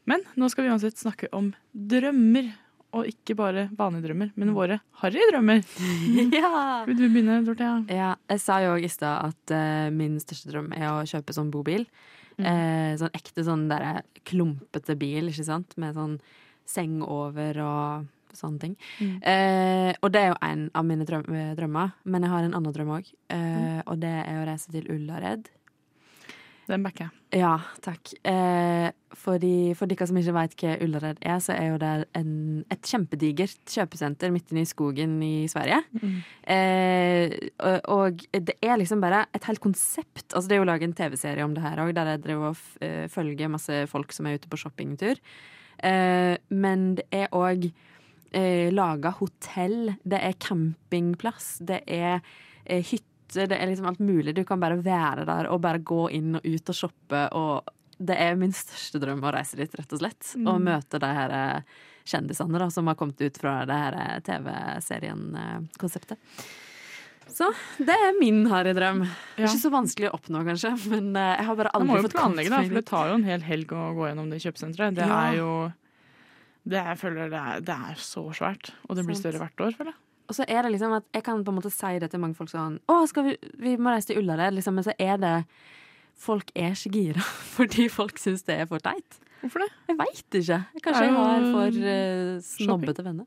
Men 0.06 0.22
nå 0.38 0.48
skal 0.52 0.64
vi 0.64 0.70
uansett 0.70 1.00
snakke 1.00 1.28
om 1.34 1.50
drømmer. 1.72 2.52
Og 2.96 3.08
ikke 3.10 3.36
bare 3.38 3.66
vanlige 3.76 4.08
drømmer, 4.08 4.32
men 4.40 4.54
våre 4.56 4.80
harry 5.02 5.22
drømmer. 5.30 5.62
ja. 6.38 6.50
Vil 6.88 6.98
du 6.98 7.06
begynne, 7.06 7.42
Dorthea? 7.46 7.78
Ja, 7.92 8.10
jeg 8.32 8.42
sa 8.42 8.58
jo 8.64 8.76
i 8.80 8.90
stad 8.90 9.32
at 9.32 9.54
uh, 9.54 9.88
min 9.94 10.16
største 10.22 10.52
drøm 10.52 10.72
er 10.76 10.88
å 10.90 11.06
kjøpe 11.08 11.36
sånn 11.36 11.52
bobil. 11.54 11.86
Mm. 12.36 12.44
Eh, 12.44 12.90
sånn 13.00 13.14
ekte 13.16 13.44
sånn 13.46 13.64
derre 13.70 14.02
klumpete 14.28 14.96
bil, 15.00 15.30
ikke 15.30 15.46
sant? 15.46 15.72
Med 15.80 15.96
sånn 15.96 16.18
seng 16.68 16.98
over 17.00 17.60
og 17.64 18.36
sånne 18.36 18.60
ting. 18.60 18.74
Mm. 19.00 19.14
Eh, 19.24 19.92
og 20.02 20.12
det 20.12 20.22
er 20.22 20.32
jo 20.32 20.40
en 20.44 20.66
av 20.76 20.84
mine 20.84 21.06
drømmer, 21.08 21.94
men 22.04 22.26
jeg 22.26 22.32
har 22.34 22.44
en 22.44 22.56
annen 22.58 22.74
drøm 22.74 22.92
òg. 22.98 23.08
Eh, 23.32 23.38
mm. 23.38 23.86
Og 23.86 24.02
det 24.02 24.16
er 24.20 24.40
å 24.40 24.48
reise 24.48 24.72
til 24.74 24.90
Ullared 24.92 25.48
den 26.70 26.84
backer 26.84 27.06
jeg. 27.06 27.40
Ja, 27.42 27.54
takk. 27.84 28.12
Eh, 28.26 28.88
fordi, 29.16 29.72
for 29.78 29.90
dere 29.90 30.06
som 30.08 30.18
ikke 30.20 30.34
veit 30.36 30.54
hva 30.60 30.76
Ullared 30.84 31.20
er, 31.20 31.40
så 31.42 31.54
er 31.56 31.72
jo 31.72 31.80
det 31.82 31.90
en, 32.18 32.30
et 32.72 32.90
kjempedigert 32.90 33.74
kjøpesenter 33.74 34.32
midt 34.34 34.52
inne 34.52 34.64
i 34.64 34.70
skogen 34.70 35.18
i 35.24 35.34
Sverige. 35.50 35.80
Mm. 35.98 36.14
Eh, 36.56 37.36
og, 37.58 37.90
og, 37.96 38.24
det 38.34 38.56
er 38.60 38.78
liksom 38.80 39.02
bare 39.04 39.24
et 39.36 39.50
helt 39.50 39.62
konsept. 39.64 40.28
Altså 40.32 40.46
Det 40.46 40.56
er 40.56 40.62
jo 40.62 40.70
laget 40.70 40.90
en 40.90 40.96
TV-serie 41.02 41.46
om 41.46 41.54
det 41.56 41.64
her 41.66 41.82
òg, 41.84 41.92
der 41.96 42.14
jeg 42.14 42.24
driver 42.28 42.52
og 42.52 42.64
uh, 42.82 43.04
følger 43.12 43.52
masse 43.52 43.84
folk 43.90 44.14
som 44.14 44.28
er 44.28 44.40
ute 44.40 44.50
på 44.50 44.60
shoppingtur. 44.60 45.20
Eh, 45.84 46.36
men 46.48 46.94
det 46.96 47.06
er 47.14 47.32
òg 47.36 47.66
eh, 48.32 48.72
laga 48.74 49.12
hotell, 49.18 49.92
det 50.04 50.20
er 50.22 50.38
campingplass, 50.40 51.56
det 51.66 51.82
er 51.86 52.20
eh, 52.64 52.80
hytte 52.80 53.12
det 53.34 53.50
er 53.52 53.66
liksom 53.66 53.86
alt 53.90 53.98
mulig. 53.98 54.34
Du 54.36 54.44
kan 54.46 54.60
bare 54.62 54.76
være 54.82 55.24
der 55.26 55.48
og 55.50 55.60
bare 55.64 55.78
gå 55.82 56.10
inn 56.14 56.36
og 56.38 56.44
ut 56.46 56.68
og 56.72 56.74
shoppe. 56.78 57.24
Og 57.34 57.66
det 57.98 58.16
er 58.20 58.36
min 58.38 58.52
største 58.54 59.00
drøm 59.02 59.24
å 59.24 59.32
reise 59.34 59.56
dit, 59.58 59.72
rett 59.74 59.92
og 59.92 59.98
slett. 60.02 60.34
Mm. 60.36 60.46
Og 60.52 60.60
møte 60.68 61.00
de 61.02 61.10
her 61.18 61.34
kjendisene 62.06 62.60
da, 62.62 62.68
som 62.70 62.86
har 62.86 62.94
kommet 62.94 63.20
ut 63.20 63.38
fra 63.42 63.64
det 63.66 63.74
her 63.74 63.96
eh, 63.98 64.20
TV-serien-konseptet. 64.22 66.18
Så 67.36 67.48
det 67.82 67.92
er 67.98 68.14
min 68.20 68.44
harrydrøm. 68.48 69.02
Ja. 69.36 69.48
Ikke 69.48 69.58
så 69.58 69.70
vanskelig 69.74 70.08
å 70.12 70.14
oppnå, 70.16 70.44
kanskje, 70.46 70.70
men 70.92 71.10
eh, 71.18 71.32
jeg 71.40 71.48
har 71.48 71.58
bare 71.58 71.72
Man 71.74 71.82
aldri 71.82 71.90
må 71.90 71.98
jo 71.98 72.06
fått 72.06 72.14
planlegge, 72.16 72.52
da, 72.54 72.60
for 72.62 72.78
det 72.78 72.84
tar 72.92 73.10
jo 73.10 73.16
en 73.18 73.26
hel 73.26 73.42
helg 73.48 73.74
å 73.74 73.82
gå 73.98 74.06
gjennom 74.08 74.30
det 74.30 74.38
kjøpesenteret. 74.44 74.96
Det 74.96 75.08
Ja. 75.10 75.18
er 75.26 75.40
jo 75.40 75.50
det 76.66 76.82
jeg 76.82 76.98
føler 77.02 77.30
det 77.30 77.40
er, 77.42 77.60
det 77.66 77.76
er 77.90 78.00
så 78.02 78.22
svært, 78.34 78.70
og 78.88 78.96
det 78.98 79.04
blir 79.06 79.18
større 79.18 79.42
hvert 79.42 79.66
år, 79.66 79.74
føler 79.78 79.92
jeg. 79.92 80.00
Og 80.28 80.34
så 80.34 80.44
er 80.48 80.62
det 80.66 80.72
liksom 80.74 80.92
at 80.96 81.04
jeg 81.14 81.22
kan 81.26 81.42
på 81.46 81.52
en 81.52 81.58
måte 81.60 81.70
si 81.70 81.98
det 82.02 82.10
til 82.10 82.20
mange 82.22 82.34
folk 82.34 82.50
sånn 82.50 82.80
Å, 82.90 82.96
skal 83.06 83.24
vi, 83.28 83.34
vi 83.62 83.76
må 83.78 83.92
reise 83.94 84.08
til 84.10 84.18
Ullared, 84.22 84.54
liksom. 84.56 84.74
Men 84.74 84.84
så 84.88 84.94
er 84.98 85.16
det 85.22 85.34
Folk 86.16 86.48
er 86.56 86.72
ikke 86.72 86.90
gira 86.94 87.20
fordi 87.56 87.88
folk 87.92 88.16
syns 88.18 88.42
det 88.48 88.54
er 88.62 88.66
for 88.70 88.80
teit. 88.80 89.18
Hvorfor 89.42 89.60
det? 89.60 89.68
Jeg 89.90 89.98
veit 89.98 90.38
ikke. 90.40 90.56
Kanskje 90.82 91.02
jeg 91.04 91.16
har 91.18 91.42
for 91.52 91.80
uh, 91.84 92.30
snobbete 92.46 93.04
venner. 93.04 93.26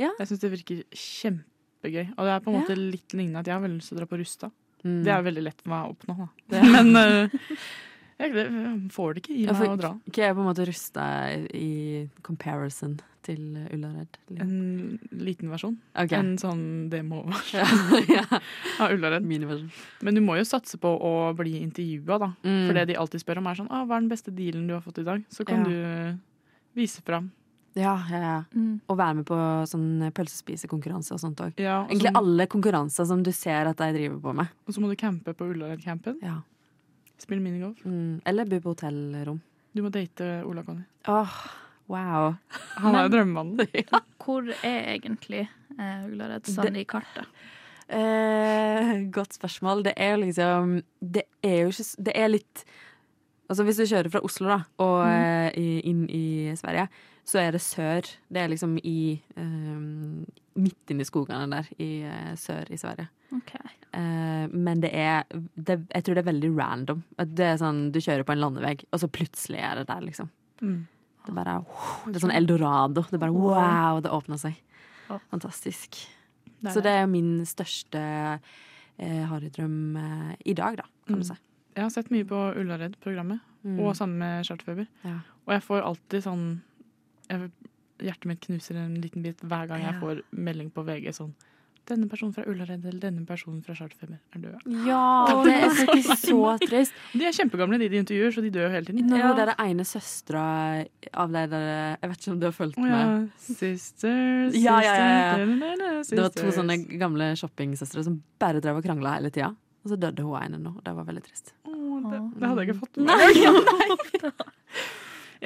Jeg 0.00 0.28
syns 0.30 0.40
det 0.40 0.50
virker 0.54 0.78
kjempegøy. 0.96 2.06
Og 2.16 2.22
det 2.24 2.32
er 2.32 2.40
på 2.46 2.48
en 2.50 2.56
Ja. 2.56 2.62
måte 2.64 2.76
litt 2.80 3.12
lignende 3.16 3.42
at 3.44 3.50
jeg 3.50 3.54
har 3.58 3.60
veldig 3.66 3.76
lyst 3.82 3.92
til 3.92 3.98
å 3.98 4.00
dra 4.00 4.08
på 4.08 4.20
Rusta. 4.22 4.48
Mm. 4.86 4.96
Det 5.04 5.12
er 5.12 5.26
veldig 5.28 5.44
lett 5.44 5.60
for 5.60 5.72
meg 5.74 5.84
å 5.84 5.92
oppnå, 5.92 6.16
da. 6.22 6.28
Det- 6.56 6.64
Men 6.72 6.96
uh, 7.02 7.36
jeg, 8.16 8.48
får 8.96 9.14
det 9.14 9.22
ikke 9.26 9.36
i 9.36 9.44
Ja, 9.44 9.52
meg 9.52 9.60
for- 9.60 9.74
å 9.76 9.80
dra. 9.84 9.92
Ikke 10.08 10.24
jeg 10.24 10.36
på 10.38 10.40
en 10.46 10.48
måte 10.48 10.66
rusta 10.72 11.06
i 11.52 11.70
comparison 12.24 12.96
til 13.26 13.42
Ullared. 13.74 14.18
En 14.38 14.98
liten 15.10 15.50
versjon. 15.52 15.76
Okay. 15.94 16.18
En 16.18 16.34
sånn 16.40 16.62
demo-versjon 16.92 18.06
ja, 18.14 18.22
ja. 18.22 18.40
av 18.82 18.94
Ullared. 18.94 19.26
Men 19.26 20.14
du 20.18 20.22
må 20.24 20.38
jo 20.38 20.46
satse 20.48 20.78
på 20.82 20.92
å 20.94 21.14
bli 21.38 21.58
intervjua, 21.64 22.20
da. 22.22 22.30
Mm. 22.46 22.60
For 22.68 22.78
det 22.78 22.86
de 22.92 23.00
alltid 23.02 23.24
spør 23.24 23.42
om, 23.42 23.50
er 23.50 23.58
sånn 23.60 23.68
'Hva 23.72 23.82
er 23.96 24.00
den 24.06 24.12
beste 24.12 24.30
dealen 24.34 24.68
du 24.70 24.74
har 24.78 24.84
fått 24.86 25.02
i 25.02 25.06
dag?' 25.08 25.24
Så 25.28 25.44
kan 25.46 25.64
Ja. 25.64 25.70
du 25.70 26.18
vise 26.80 27.02
fram. 27.02 27.32
Ja, 27.76 27.92
ja, 28.08 28.18
ja. 28.20 28.44
Mm. 28.56 28.80
Og 28.88 28.96
være 28.96 29.14
med 29.16 29.26
på 29.28 29.36
sånn 29.68 30.10
pølsespisekonkurranse 30.16 31.12
og 31.12 31.20
sånt 31.20 31.40
òg. 31.44 31.58
Ja, 31.60 31.84
Egentlig 31.90 32.14
alle 32.16 32.46
konkurranser 32.46 33.04
som 33.04 33.22
du 33.22 33.30
ser 33.32 33.68
at 33.68 33.76
de 33.76 33.92
driver 33.92 34.18
på 34.20 34.34
med. 34.34 34.48
og 34.66 34.72
så 34.74 34.80
må 34.80 34.88
du 34.88 34.96
campe 34.96 35.34
på 35.36 35.44
Ullared-campen. 35.52 36.16
Ja. 36.22 36.40
Spille 37.18 37.40
minigolf. 37.42 37.84
Mm. 37.84 38.22
Eller 38.24 38.44
bo 38.48 38.60
på 38.60 38.74
hotellrom. 38.74 39.40
Du 39.74 39.82
må 39.82 39.90
date 39.92 40.42
Ola 40.46 40.62
Conny. 40.62 40.84
Åh, 41.06 41.36
wow. 41.92 42.34
Han 42.80 42.94
er 42.94 43.06
jo 43.06 43.12
drømmemannen. 43.14 43.86
Hvor 44.22 44.48
er 44.62 44.96
egentlig 44.96 45.44
eh, 45.78 46.06
Ullared 46.08 46.48
Sand 46.50 46.78
i 46.78 46.86
kartet? 46.88 47.28
Eh, 47.88 49.10
godt 49.14 49.36
spørsmål. 49.38 49.84
Det 49.86 49.92
er 49.96 50.16
jo 50.16 50.22
liksom 50.24 50.82
Det 50.98 51.22
er 51.42 51.60
jo 51.60 51.68
ikke 51.70 51.84
Det 52.02 52.14
er 52.18 52.32
litt 52.32 52.64
Altså 53.46 53.62
Hvis 53.62 53.78
du 53.78 53.84
kjører 53.86 54.10
fra 54.10 54.22
Oslo 54.26 54.48
da 54.50 54.56
og 54.82 55.04
eh, 55.06 55.54
inn 55.86 56.08
i 56.10 56.50
Sverige, 56.58 56.88
så 57.22 57.38
er 57.38 57.52
det 57.54 57.60
sør. 57.62 58.08
Det 58.26 58.40
er 58.42 58.50
liksom 58.50 58.74
i 58.82 59.20
eh, 59.38 59.78
Midt 60.56 60.90
inni 60.90 61.06
skogene 61.06 61.46
der 61.52 61.68
i 61.78 61.90
eh, 62.08 62.32
sør 62.34 62.66
i 62.74 62.78
Sverige. 62.80 63.06
Ok. 63.36 63.54
Eh, 63.94 64.50
men 64.50 64.82
det 64.82 64.90
er 64.90 65.22
det, 65.54 65.78
Jeg 65.94 66.04
tror 66.04 66.18
det 66.18 66.24
er 66.24 66.32
veldig 66.32 66.52
random. 66.58 67.04
Det 67.22 67.46
er 67.52 67.62
sånn 67.62 67.90
Du 67.94 68.00
kjører 68.00 68.26
på 68.26 68.34
en 68.34 68.42
landevegg, 68.42 68.82
og 68.90 69.02
så 69.02 69.10
plutselig 69.10 69.62
er 69.62 69.78
det 69.78 69.86
der, 69.92 70.02
liksom. 70.08 70.30
Mm. 70.58 70.86
Det 71.26 71.34
bare 71.34 71.58
Det 72.06 72.16
er 72.16 72.22
sånn 72.28 72.34
eldorado. 72.36 73.02
Det 73.10 73.18
bare 73.20 73.32
wow, 73.34 74.00
det 74.00 74.10
åpner 74.14 74.38
seg. 74.38 74.54
Fantastisk. 75.30 76.06
Det 76.62 76.72
Så 76.72 76.82
det 76.82 76.92
er 77.02 77.06
min 77.10 77.40
største 77.46 78.00
eh, 78.98 79.24
harrydrøm 79.28 79.96
eh, 80.00 80.36
i 80.46 80.54
dag, 80.54 80.76
da, 80.80 80.86
kan 81.06 81.16
Mm. 81.16 81.20
du 81.20 81.26
si. 81.28 81.34
Jeg 81.76 81.82
har 81.84 81.90
sett 81.90 82.10
mye 82.10 82.24
på 82.24 82.38
Ullared-programmet, 82.56 83.40
Mm. 83.64 83.80
og 83.80 83.94
sammen 83.96 84.18
med 84.18 84.44
Charterfeber. 84.46 84.86
Ja. 85.04 85.18
Og 85.46 85.52
jeg 85.52 85.62
får 85.62 85.82
alltid 85.82 86.22
sånn 86.22 86.60
jeg, 87.28 87.50
Hjertet 87.98 88.26
mitt 88.26 88.40
knuser 88.40 88.76
en 88.76 89.00
liten 89.00 89.22
bit 89.22 89.38
hver 89.40 89.66
gang 89.68 89.80
jeg 89.80 89.94
får 90.00 90.22
melding 90.32 90.70
på 90.70 90.84
VG 90.84 91.08
sånn 91.16 91.32
Denne 91.86 92.08
personen 92.10 92.32
fra 92.34 92.42
Ullared 92.50 92.82
eller 92.82 92.98
denne 92.98 93.22
personen 93.28 93.60
fra 93.62 93.74
Charterfeber 93.78 94.16
er 94.34 94.40
død. 94.42 94.64
Ja, 94.88 95.02
det 95.46 95.52
er 95.54 95.74
faktisk 95.78 96.24
så 96.26 96.38
trist. 96.64 96.96
De 97.14 97.26
er 97.28 97.36
kjempegamle, 97.36 97.78
de 97.78 97.88
de 97.92 98.00
intervjuer, 98.02 98.32
så 98.34 98.42
de 98.42 98.50
dør 98.50 98.64
jo 98.66 98.70
hele 98.74 98.88
tiden. 98.88 99.06
Nå, 99.06 99.20
Ja. 99.20 99.28
Det 99.36 99.44
er 99.44 99.50
det 99.52 99.56
ene 99.68 99.86
søstera 99.86 100.42
av 101.14 101.30
deg 101.36 101.50
der 101.52 101.68
Jeg 102.02 102.10
vet 102.10 102.18
ikke 102.24 102.32
om 102.34 102.40
du 102.42 102.46
har 102.48 102.56
fulgt 102.56 102.80
med? 102.82 102.90
ja. 102.90 103.04
Sister, 103.46 104.50
Ja, 104.58 104.80
ja, 104.82 104.96
ja, 104.96 105.38
ja. 105.38 105.46
sisters, 105.46 106.10
Det 106.10 106.22
var 106.24 106.34
to 106.40 106.50
sånne 106.58 106.76
gamle 106.98 107.30
shoppingsøstre 107.38 108.02
som 108.08 108.18
bare 108.42 108.60
drev 108.64 108.80
og 108.82 108.84
krangla 108.88 109.14
hele 109.20 109.30
tida. 109.30 109.52
Og 109.86 109.92
så 109.92 109.96
døde 110.02 110.26
hun 110.26 110.34
ene 110.42 110.58
nå. 110.58 110.74
Det 110.82 110.90
var 110.96 111.06
veldig 111.06 111.22
trist. 111.22 111.52
Å, 111.62 111.70
det, 112.10 112.18
det 112.40 112.48
hadde 112.50 112.64
jeg 112.64 112.72
ikke 112.72 112.80
fått 112.82 112.96
med 112.98 113.06
meg. 113.14 114.34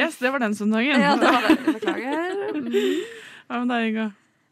Yes, 0.00 0.16
det 0.22 0.30
var 0.32 0.38
den 0.40 0.54
søndagen. 0.54 1.00
Ja, 1.02 1.16
det 1.18 1.26
var 1.34 1.42
det. 1.48 1.56
Beklager. 1.66 2.04
Ja, 2.14 3.06
Hva 3.50 3.58
med 3.64 3.72
deg, 3.74 3.86
Inga? 3.90 4.04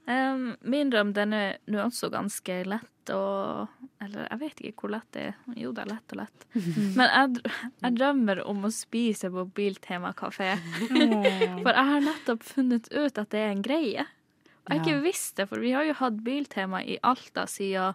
Em, 0.08 0.54
min 0.64 0.88
drøm 0.90 1.10
den 1.12 1.34
er 1.36 1.58
nå 1.68 1.82
også 1.84 2.08
ganske 2.14 2.54
lett 2.64 3.10
og 3.12 3.68
Eller 4.04 4.26
jeg 4.30 4.38
vet 4.40 4.60
ikke 4.68 4.82
hvor 4.84 4.92
lett 4.94 5.08
det 5.16 5.22
er. 5.30 5.34
Jo, 5.56 5.70
det 5.76 5.82
er 5.84 5.90
lett 5.94 6.12
og 6.14 6.18
lett. 6.20 6.46
Men 6.98 7.08
jeg, 7.08 7.54
jeg 7.82 7.96
drømmer 7.98 8.40
om 8.48 8.64
å 8.68 8.70
spise 8.72 9.30
på 9.32 9.44
Biltema 9.56 10.12
kafé. 10.16 10.50
For 10.88 11.72
jeg 11.72 11.88
har 11.92 12.04
nettopp 12.04 12.44
funnet 12.46 12.88
ut 12.92 13.18
at 13.20 13.30
det 13.34 13.40
er 13.42 13.52
en 13.54 13.64
greie. 13.64 14.04
Og 14.04 14.74
jeg 14.74 14.78
har 14.78 14.78
Ja. 14.78 14.82
ikke 14.84 15.02
visst 15.06 15.36
det, 15.40 15.48
for 15.48 15.60
vi 15.64 15.72
har 15.72 15.84
jo 15.88 15.96
hatt 15.96 16.20
Biltema 16.24 16.82
i 16.84 16.98
Alta 17.02 17.46
siden 17.48 17.94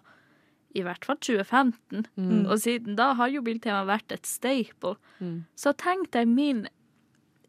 i 0.74 0.82
hvert 0.82 1.04
fall 1.06 1.16
2015. 1.22 2.06
Mm. 2.18 2.46
Og 2.50 2.58
siden 2.58 2.96
da 2.98 3.12
har 3.14 3.30
jo 3.30 3.42
Biltema 3.46 3.84
vært 3.86 4.10
et 4.16 4.26
staple. 4.26 4.96
Mm. 5.22 5.44
Så 5.54 5.70
tenk 5.78 6.10
deg 6.10 6.26
min 6.26 6.64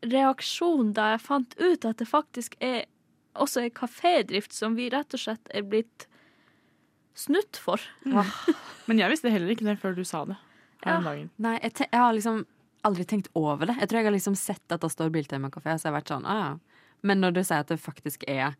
reaksjon 0.05 0.93
da 0.93 1.15
jeg 1.15 1.23
fant 1.25 1.55
ut 1.57 1.85
at 1.89 1.97
det 2.01 2.07
faktisk 2.09 2.55
er 2.63 2.85
også 3.41 3.63
ei 3.65 3.69
kafédrift 3.75 4.53
som 4.55 4.75
vi 4.77 4.89
rett 4.93 5.13
og 5.13 5.19
slett 5.21 5.49
er 5.53 5.63
blitt 5.67 6.07
snutt 7.15 7.57
for. 7.61 7.79
Men 8.05 8.99
jeg 8.99 9.11
visste 9.13 9.31
heller 9.31 9.53
ikke 9.53 9.67
det 9.67 9.77
før 9.81 9.95
du 9.97 10.03
sa 10.07 10.25
det 10.29 10.37
her 10.85 10.99
om 10.99 11.07
dagen. 11.07 11.29
Nei, 11.41 11.55
jeg, 11.63 11.73
te 11.79 11.87
jeg 11.89 12.01
har 12.03 12.13
liksom 12.13 12.43
aldri 12.85 13.05
tenkt 13.09 13.29
over 13.39 13.65
det. 13.71 13.77
Jeg 13.81 13.89
tror 13.89 14.01
jeg 14.01 14.09
har 14.11 14.13
liksom 14.17 14.35
sett 14.37 14.75
at 14.75 14.83
det 14.83 14.91
står 14.93 15.09
Biltema 15.15 15.49
kafé, 15.49 15.73
så 15.79 15.87
jeg 15.87 15.93
har 15.93 15.99
vært 16.01 16.11
sånn, 16.13 16.25
ah, 16.29 16.41
ja. 16.43 16.81
Men 17.05 17.21
når 17.23 17.33
du 17.37 17.41
sier 17.45 17.63
at 17.63 17.71
det 17.71 17.79
faktisk 17.81 18.25
er 18.29 18.53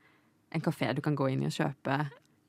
en 0.55 0.63
kafé 0.65 0.91
du 0.96 1.01
kan 1.05 1.15
gå 1.17 1.27
inn 1.34 1.44
i 1.44 1.50
og 1.50 1.53
kjøpe 1.55 2.00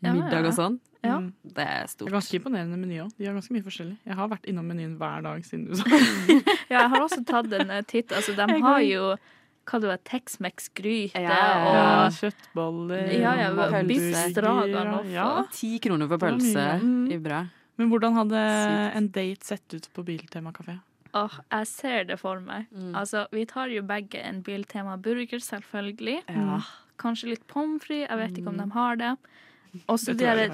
Ja, 0.04 0.12
middag 0.12 0.42
ja. 0.44 0.48
og 0.50 0.54
sånn, 0.56 0.74
Ja. 1.06 1.18
Mm. 1.20 1.28
det 1.56 1.64
er 1.66 1.82
Det 1.86 1.90
stort. 1.90 2.08
er 2.08 2.16
ganske 2.16 2.36
imponerende 2.38 2.76
meny 2.80 2.98
òg. 3.04 3.10
De 3.18 3.26
har 3.28 3.34
ganske 3.36 3.52
mye 3.54 3.64
forskjellig. 3.64 3.96
Jeg 4.06 4.16
har 4.18 4.28
vært 4.28 4.46
innom 4.50 4.66
menyen 4.68 4.96
hver 5.00 5.22
dag 5.24 5.44
siden 5.46 5.66
du 5.68 5.74
sa 5.76 5.84
det. 5.90 6.40
Ja, 6.70 6.80
jeg 6.84 6.90
har 6.94 7.00
også 7.04 7.20
tatt 7.28 7.52
en 7.60 7.70
eh, 7.70 7.82
titt. 7.88 8.12
Altså, 8.12 8.34
de 8.36 8.46
har 8.62 8.80
jo 8.84 9.16
hva 9.66 9.80
det 9.82 9.88
var, 9.90 10.00
Tex-Mex-gryte 10.06 11.20
Ja, 11.22 11.36
ja, 11.36 11.60
ja. 11.74 11.84
Og 12.06 12.16
kjøttboller 12.20 13.12
Ja, 13.18 13.32
ja, 13.40 13.82
biff 13.86 14.08
ja. 15.12 15.28
Ti 15.52 15.70
kroner 15.82 16.10
for 16.10 16.22
pølse 16.22 16.66
mye. 16.82 17.14
i 17.14 17.18
brød. 17.22 17.54
Men 17.76 17.90
hvordan 17.92 18.14
hadde 18.16 18.42
Sykt. 18.42 18.96
en 18.96 19.08
date 19.12 19.44
sett 19.44 19.74
ut 19.74 19.88
på 19.92 20.04
Biltema 20.06 20.52
kafé? 20.56 20.78
Åh, 21.16 21.38
jeg 21.52 21.66
ser 21.70 22.04
det 22.08 22.18
for 22.20 22.40
meg. 22.44 22.66
Mm. 22.72 22.92
Altså, 22.96 23.26
vi 23.32 23.44
tar 23.48 23.72
jo 23.72 23.82
begge 23.86 24.20
en 24.20 24.42
Biltema-burger, 24.44 25.40
selvfølgelig. 25.40 26.22
Ja. 26.28 26.60
Kanskje 27.00 27.30
litt 27.34 27.46
pommes 27.48 27.82
frites, 27.84 28.08
jeg 28.10 28.18
vet 28.20 28.38
ikke 28.40 28.52
om 28.52 28.60
de 28.60 28.68
har 28.72 29.00
det. 29.00 29.14
Og 29.92 29.98
så 30.00 30.14
de 30.16 30.48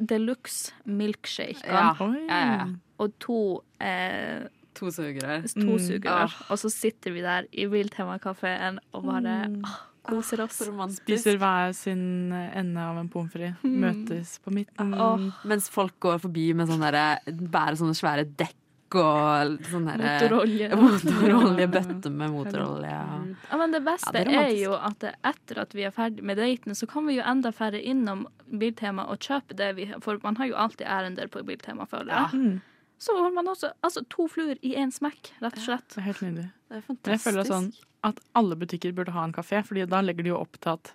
deluxe 0.00 0.72
milkshakene. 0.88 1.68
Ja. 1.68 1.92
Ja, 1.98 2.12
ja, 2.28 2.52
ja. 2.56 2.68
Og 2.98 3.12
to, 3.22 3.62
eh, 3.80 4.48
To 4.78 4.90
sugerør. 4.94 5.42
to 5.54 5.60
Mm. 5.66 5.78
sugerør. 5.88 6.34
Og 6.50 6.58
så 6.62 6.70
sitter 6.70 7.10
vi 7.12 7.20
der 7.24 7.46
i 7.52 7.66
Biltema-kafeen 7.66 8.78
og 8.94 9.04
bare 9.04 9.48
Mm. 9.48 9.64
ah, 9.64 9.78
koser 10.08 10.40
oss. 10.44 10.60
Ah. 10.68 10.88
Spiser 10.88 11.36
hver 11.38 11.74
sin 11.74 12.32
ende 12.32 12.78
av 12.80 12.96
en 12.98 13.08
pommes 13.08 13.32
frites. 13.32 13.62
Møtes 13.64 14.38
på 14.44 14.50
midten. 14.54 14.94
Oh. 14.94 15.18
mens 15.44 15.68
folk 15.68 15.98
går 16.00 16.18
forbi 16.20 16.52
med 16.54 16.68
sånne 16.68 16.90
der, 16.92 17.18
bærer 17.26 17.76
sånne 17.76 17.94
svære 17.98 18.24
dekk 18.36 18.54
og 18.94 19.58
sånne 19.68 19.98
Motorolje. 20.00 20.68
Motorolje, 20.80 21.66
bøtte 21.68 22.10
med 22.10 22.30
motorolje. 22.32 22.88
ja. 22.88 23.18
Ja, 23.50 23.56
men 23.58 23.70
det 23.74 23.82
beste 23.84 24.14
Ja, 24.14 24.24
det 24.24 24.32
er 24.34 24.46
er, 24.46 24.54
jo 24.62 24.72
at 24.72 25.04
etter 25.24 25.58
at 25.60 25.74
vi 25.74 25.82
er 25.84 25.90
ferdig 25.92 26.22
med 26.24 26.38
daten, 26.38 26.72
så 26.74 26.88
kan 26.88 27.04
vi 27.06 27.16
jo 27.18 27.22
enda 27.22 27.50
færre 27.52 27.82
innom 27.84 28.26
Biltema 28.50 29.04
og 29.10 29.18
kjøpe 29.20 29.54
det 29.54 29.76
vi 29.76 29.92
For 30.00 30.16
man 30.22 30.36
har 30.36 30.46
jo 30.48 30.54
alltid 30.56 30.86
ærender 30.86 31.28
på 31.28 31.44
Biltema, 31.44 31.84
føler 31.84 32.14
jeg. 32.14 32.40
Mm, 32.40 32.60
Så 32.98 33.14
har 33.14 33.30
man 33.34 33.46
også 33.50 33.70
altså, 33.86 34.02
to 34.10 34.26
fluer 34.30 34.58
i 34.66 34.74
én 34.78 34.90
smekk, 34.94 35.32
rett 35.42 35.58
og 35.60 35.64
slett. 35.64 35.92
det 35.94 36.00
er 36.02 36.08
helt 36.08 36.22
nydelig. 36.24 36.48
Det 36.68 36.80
er 36.80 36.86
fantastisk. 36.86 37.12
jeg 37.12 37.24
føler 37.24 37.46
sånn 37.48 37.68
at 38.08 38.22
alle 38.38 38.56
butikker 38.58 38.94
burde 38.94 39.14
ha 39.14 39.26
en 39.26 39.34
kafé, 39.34 39.60
Fordi 39.66 39.86
da 39.90 40.00
legger 40.02 40.26
de 40.26 40.32
jo 40.32 40.40
opp 40.40 40.58
til 40.58 40.74
at 40.76 40.92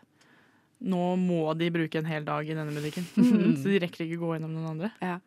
nå 0.83 1.03
må 1.19 1.45
de 1.55 1.69
bruke 1.72 2.00
en 2.00 2.10
hel 2.10 2.25
dag 2.27 2.48
i 2.48 2.55
denne 2.57 2.75
butikken. 2.75 3.07
Så 3.62 3.72
de 3.72 3.79
rekker 3.83 4.05
ikke 4.05 4.19
gå 4.19 4.33
gjennom 4.36 4.51
noen 4.55 4.74
andre. 4.75 4.91
Ja. 5.03 5.19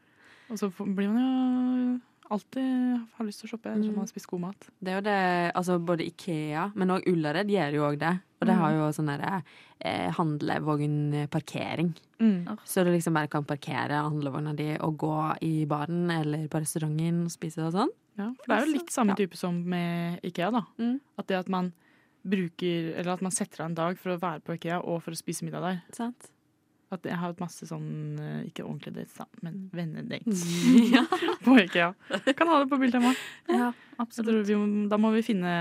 Og 0.52 0.60
så 0.60 0.68
blir 0.70 1.08
man 1.10 1.22
jo 1.22 1.96
alltid 2.30 3.00
har 3.16 3.26
lyst 3.26 3.40
til 3.40 3.48
å 3.48 3.50
shoppe 3.54 3.70
etter 3.70 3.82
Mm. 3.86 3.94
man 3.94 4.04
har 4.04 4.06
spist 4.06 4.26
god 4.26 4.40
mat. 4.40 4.68
Det 4.82 4.88
er 4.92 4.96
jo 4.96 5.04
det, 5.06 5.52
altså 5.54 5.78
både 5.84 6.06
Ikea, 6.06 6.72
men 6.74 6.88
òg 6.88 7.06
Ullared 7.06 7.48
gjør 7.48 7.72
jo 7.74 7.82
òg 7.90 7.98
det. 7.98 8.20
Og 8.40 8.46
det 8.46 8.54
Mm. 8.54 8.60
har 8.60 8.70
jo 8.72 8.88
sånn 8.92 9.06
derre 9.06 9.42
eh, 9.80 10.10
handlevognparkering. 10.10 11.94
Mm. 12.20 12.58
Så 12.64 12.84
du 12.84 12.90
liksom 12.90 13.14
bare 13.14 13.28
kan 13.28 13.44
parkere 13.44 13.98
handlevogna 14.02 14.54
di 14.56 14.76
og 14.80 14.96
gå 14.98 15.36
i 15.42 15.66
baren 15.66 16.10
eller 16.10 16.48
på 16.48 16.60
restauranten 16.62 17.24
og 17.26 17.30
spise 17.30 17.58
og 17.66 17.72
sånn. 17.74 17.90
Ja, 18.16 18.30
for 18.32 18.46
det 18.48 18.56
er 18.56 18.66
jo 18.66 18.72
litt 18.72 18.90
samme 18.90 19.08
Ja. 19.10 19.14
type 19.14 19.36
som 19.36 19.62
med 19.68 20.20
Ikea, 20.22 20.50
da. 20.50 20.62
Mm. 20.78 21.00
At 21.18 21.26
det 21.26 21.36
at 21.36 21.48
man 21.48 21.72
bruker 22.26 22.96
Eller 22.98 23.12
at 23.12 23.22
man 23.22 23.30
setter 23.30 23.60
av 23.60 23.66
en 23.66 23.74
dag 23.74 23.98
for 23.98 24.10
å 24.16 24.18
være 24.18 24.40
på 24.42 24.54
Ikea 24.58 24.80
og 24.84 25.02
for 25.02 25.12
å 25.12 25.16
spise 25.16 25.42
middag 25.44 25.60
der. 25.60 25.82
Sant? 25.92 26.30
At 26.94 27.02
jeg 27.08 27.16
har 27.18 27.32
hatt 27.32 27.40
masse 27.42 27.66
sånn 27.66 27.86
eh, 28.22 28.42
Ikke 28.46 28.62
ordentlige 28.62 28.94
dates, 29.00 29.16
da, 29.18 29.24
men 29.42 29.64
vennedates 29.74 30.44
ja. 30.94 31.02
på 31.42 31.56
Ikea. 31.64 31.88
Kan 32.38 32.46
ha 32.52 32.60
det 32.62 32.68
på 32.70 32.78
Biltema. 32.78 33.10
Ja, 33.50 33.72
absolutt. 33.98 34.46
vi 34.46 34.58
Da 34.90 34.98
må 35.02 35.10
vi 35.16 35.24
finne 35.26 35.54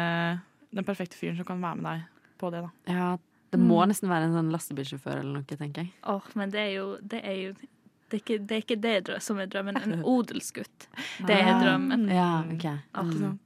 den 0.75 0.86
perfekte 0.86 1.17
fyren 1.17 1.38
som 1.39 1.48
kan 1.48 1.62
være 1.63 1.79
med 1.82 1.88
deg 1.89 2.36
på 2.41 2.51
det, 2.53 2.62
da. 2.67 2.72
ja. 2.91 3.08
Det 3.55 3.60
må 3.62 3.77
nesten 3.88 4.10
være 4.12 4.25
en 4.27 4.34
sånn 4.36 4.50
lastebilsjåfør 4.51 5.22
eller 5.22 5.38
noe, 5.38 5.46
tenker 5.48 5.86
jeg. 5.86 5.91
Åh, 6.12 6.25
men 6.36 6.50
det 6.51 6.60
er 6.60 6.72
jo 6.75 6.88
Det 7.00 7.22
er 7.24 7.36
jo 7.39 7.51
det 7.55 8.17
er, 8.17 8.22
ikke, 8.22 8.38
det 8.46 8.55
er 8.55 8.62
ikke 8.62 8.75
det 8.84 9.22
som 9.24 9.39
er 9.41 9.48
drømmen. 9.50 9.77
En 9.82 10.03
odelsgutt. 10.13 10.88
Det 11.25 11.34
er 11.39 11.48
Ah. 11.53 11.62
drømmen. 11.63 12.03
Ja, 12.13 12.29
OK. 12.46 12.65
Ikke 12.67 13.05
Mm. 13.15 13.39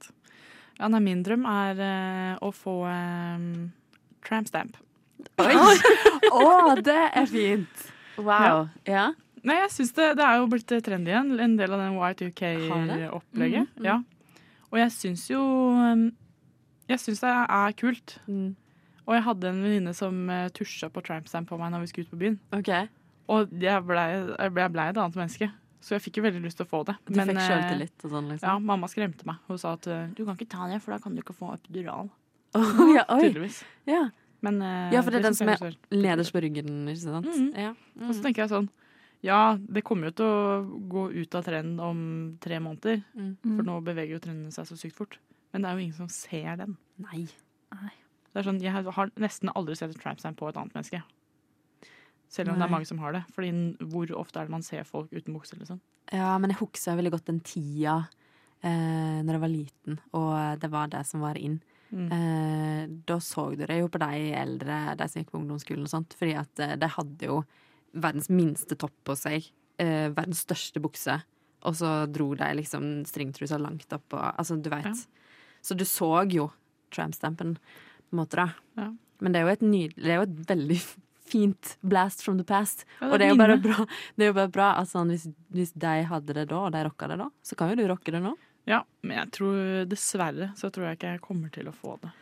Ja, 0.80 0.88
nei, 0.88 1.00
min 1.04 1.22
drøm 1.22 1.44
er 1.48 1.80
uh, 1.80 2.38
å 2.44 2.50
få 2.56 2.74
um, 2.88 3.70
tramp 4.24 4.48
stamp. 4.48 4.76
Oi! 5.40 5.74
Å, 6.40 6.76
det 6.84 7.00
er 7.08 7.28
fint! 7.30 7.84
Wow. 8.20 8.68
Ja. 8.88 9.10
Nei, 9.46 9.56
jeg 9.62 9.70
synes 9.72 9.92
det, 9.96 10.08
det 10.18 10.24
er 10.26 10.40
jo 10.40 10.48
blitt 10.52 10.72
eh, 10.74 10.82
trendy 10.84 11.12
igjen. 11.12 11.32
En 11.40 11.56
del 11.56 11.72
av 11.72 11.80
den 11.80 11.96
Har 11.96 12.16
det? 12.16 12.30
Y2K-opplegget. 12.30 13.70
Mm, 13.72 13.78
mm. 13.80 13.86
Ja. 13.88 14.00
Og 14.70 14.78
jeg 14.78 14.92
syns 14.94 15.24
jo 15.30 15.40
um, 15.40 16.10
Jeg 16.90 17.00
syns 17.02 17.22
det 17.24 17.32
er 17.32 17.76
kult. 17.80 18.18
Mm. 18.28 18.52
Og 19.08 19.16
jeg 19.16 19.24
hadde 19.26 19.50
en 19.50 19.62
venninne 19.64 19.94
som 19.96 20.20
uh, 20.30 20.46
tusja 20.54 20.90
på 20.92 21.02
trampstamp 21.06 21.48
på 21.50 21.58
meg 21.58 21.72
når 21.72 21.86
vi 21.86 21.92
skulle 21.92 22.06
ut 22.06 22.12
på 22.12 22.20
byen. 22.20 22.38
OK. 22.54 22.70
Og 23.30 23.50
jeg 23.62 23.86
blei 23.86 24.06
ble, 24.20 24.36
jeg 24.36 24.74
ble 24.74 24.86
et 24.90 25.00
annet 25.00 25.18
menneske. 25.18 25.50
Så 25.80 25.96
jeg 25.96 26.04
fikk 26.04 26.20
jo 26.20 26.26
veldig 26.26 26.42
lyst 26.44 26.60
til 26.60 26.68
å 26.68 26.70
få 26.70 26.82
det. 26.84 26.94
Du 27.08 27.14
fikk 27.16 27.32
eh, 27.32 27.44
sjøltillit 27.46 28.04
og 28.04 28.12
sånn, 28.12 28.26
liksom? 28.34 28.44
Ja, 28.44 28.56
mamma 28.60 28.88
skremte 28.92 29.26
meg. 29.28 29.40
Hun 29.48 29.60
sa 29.60 29.72
at 29.78 29.88
uh, 29.88 30.02
du 30.12 30.26
kan 30.26 30.36
ikke 30.36 30.50
ta 30.52 30.68
det, 30.68 30.82
for 30.84 30.92
da 30.92 31.00
kan 31.00 31.16
du 31.16 31.22
ikke 31.22 31.36
få 31.38 31.54
epidural. 31.56 32.10
Oh, 32.58 32.82
ja, 32.98 33.06
oi. 33.08 33.22
Tydeligvis. 33.24 33.62
Ja. 33.88 34.10
Men, 34.42 34.60
uh, 34.62 34.90
Ja, 34.92 35.02
for 35.02 35.10
det 35.10 35.20
er 35.20 35.28
den 35.28 35.34
som 35.34 35.48
er 35.48 35.56
så- 35.56 35.76
Nederst 35.92 36.32
på 36.32 36.40
ryggen, 36.42 36.88
ikke 36.88 37.02
sant? 37.02 37.26
Mhm. 37.26 37.54
Ja. 37.56 37.74
Og 38.00 38.14
så 38.14 38.22
tenker 38.22 38.42
jeg 38.46 38.50
sånn 38.50 38.68
Ja, 39.22 39.54
det 39.56 39.84
kommer 39.84 40.04
jo 40.04 40.10
til 40.12 40.24
å 40.24 40.88
gå 40.88 41.12
ut 41.12 41.34
av 41.34 41.44
trend 41.44 41.78
om 41.78 42.38
tre 42.40 42.58
måneder. 42.58 43.04
Mm. 43.14 43.36
For 43.42 43.62
nå 43.62 43.82
beveger 43.84 44.12
jo 44.16 44.18
trenden 44.18 44.50
seg 44.50 44.64
så 44.64 44.78
sykt 44.80 44.94
fort. 44.96 45.18
Men 45.52 45.60
det 45.62 45.68
er 45.68 45.74
jo 45.74 45.82
ingen 45.84 45.94
som 45.98 46.08
ser 46.08 46.56
den. 46.56 46.78
Nei. 46.98 47.26
Det 48.32 48.36
er 48.36 48.42
sånn, 48.42 48.62
Jeg 48.62 48.72
har 48.72 49.10
nesten 49.18 49.50
aldri 49.54 49.76
sett 49.76 49.90
et 49.90 50.00
tramp 50.00 50.18
stamp 50.20 50.38
på 50.38 50.48
et 50.48 50.56
annet 50.56 50.72
menneske. 50.72 51.02
Selv 52.30 52.52
om 52.52 52.58
det 52.60 52.64
er 52.64 52.70
mange 52.70 52.86
som 52.86 52.98
har 52.98 53.12
det. 53.12 53.24
Fordi 53.34 53.50
hvor 53.90 54.06
ofte 54.16 54.38
er 54.40 54.44
det 54.46 54.50
man 54.54 54.62
ser 54.62 54.84
folk 54.84 55.10
uten 55.10 55.34
bukse? 55.34 55.58
liksom? 55.58 55.80
Ja, 56.12 56.38
men 56.38 56.50
jeg 56.50 56.58
husker 56.60 56.96
veldig 56.96 57.10
godt 57.12 57.24
den 57.26 57.40
tida 57.40 58.08
eh, 58.62 59.22
når 59.22 59.32
jeg 59.32 59.40
var 59.40 59.52
liten, 59.52 59.98
og 60.14 60.60
det 60.60 60.70
var 60.70 60.86
det 60.92 61.04
som 61.06 61.20
var 61.20 61.34
inn. 61.34 61.60
Mm. 61.90 62.10
Eh, 62.14 62.84
da 63.06 63.18
så 63.20 63.48
du 63.50 63.64
det 63.66 63.80
jo 63.80 63.88
på 63.90 64.00
de 64.02 64.30
eldre, 64.38 64.78
de 64.98 65.08
som 65.10 65.20
gikk 65.20 65.32
på 65.32 65.40
ungdomsskolen 65.40 65.88
og 65.88 65.92
sånt, 65.92 66.14
fordi 66.18 66.36
at 66.38 66.62
eh, 66.62 66.76
de 66.78 66.90
hadde 66.94 67.30
jo 67.30 67.40
verdens 67.90 68.30
minste 68.30 68.78
topp 68.78 68.94
på 69.08 69.16
seg, 69.18 69.50
eh, 69.82 70.06
verdens 70.14 70.44
største 70.46 70.82
bukse, 70.82 71.18
og 71.66 71.76
så 71.76 71.92
dro 72.08 72.30
de 72.38 72.48
liksom 72.56 72.88
stringtrusa 73.08 73.58
langt 73.60 73.92
opp 73.92 74.16
og 74.16 74.22
Altså, 74.30 74.56
du 74.56 74.70
veit. 74.72 74.86
Ja. 74.86 75.28
Så 75.60 75.76
du 75.76 75.84
så 75.84 76.24
jo 76.30 76.48
trampstampen, 76.94 77.56
på 77.58 78.16
en 78.16 78.22
måte, 78.22 78.40
da. 78.40 78.48
Ja. 78.80 78.90
Men 79.20 79.34
det 79.34 79.40
er 79.40 79.44
jo 79.44 79.52
et 79.52 79.62
nydelig 79.62 80.00
Det 80.00 80.12
er 80.14 80.16
jo 80.16 80.28
et 80.28 80.38
veldig 80.48 80.78
fint 81.30 81.76
blast 81.86 82.24
from 82.24 82.38
the 82.38 82.46
past. 82.46 82.86
Ja, 83.00 83.10
og 83.10 83.18
det 83.20 83.26
er 83.26 83.34
jo 83.34 83.40
bare 83.40 83.58
bra, 83.62 83.84
det 84.16 84.24
er 84.24 84.32
jo 84.32 84.38
bare 84.38 84.52
bra 84.52 84.70
at 84.80 84.90
sånn, 84.90 85.12
hvis, 85.12 85.28
hvis 85.54 85.74
de 85.78 85.92
hadde 86.10 86.34
det 86.36 86.48
da, 86.50 86.62
og 86.64 86.72
de 86.74 86.84
rocka 86.86 87.10
det 87.10 87.20
da, 87.20 87.28
så 87.46 87.58
kan 87.58 87.70
jo 87.70 87.78
du 87.78 87.84
rocke 87.90 88.14
det 88.14 88.22
nå. 88.24 88.34
Ja, 88.70 88.82
men 89.02 89.16
jeg 89.18 89.30
tror 89.36 89.86
dessverre 89.90 90.52
så 90.58 90.70
tror 90.70 90.86
jeg 90.90 90.98
ikke 91.00 91.10
jeg 91.16 91.20
kommer 91.24 91.50
til 91.52 91.66
å 91.70 91.74
få 91.74 91.96
det. 92.04 92.12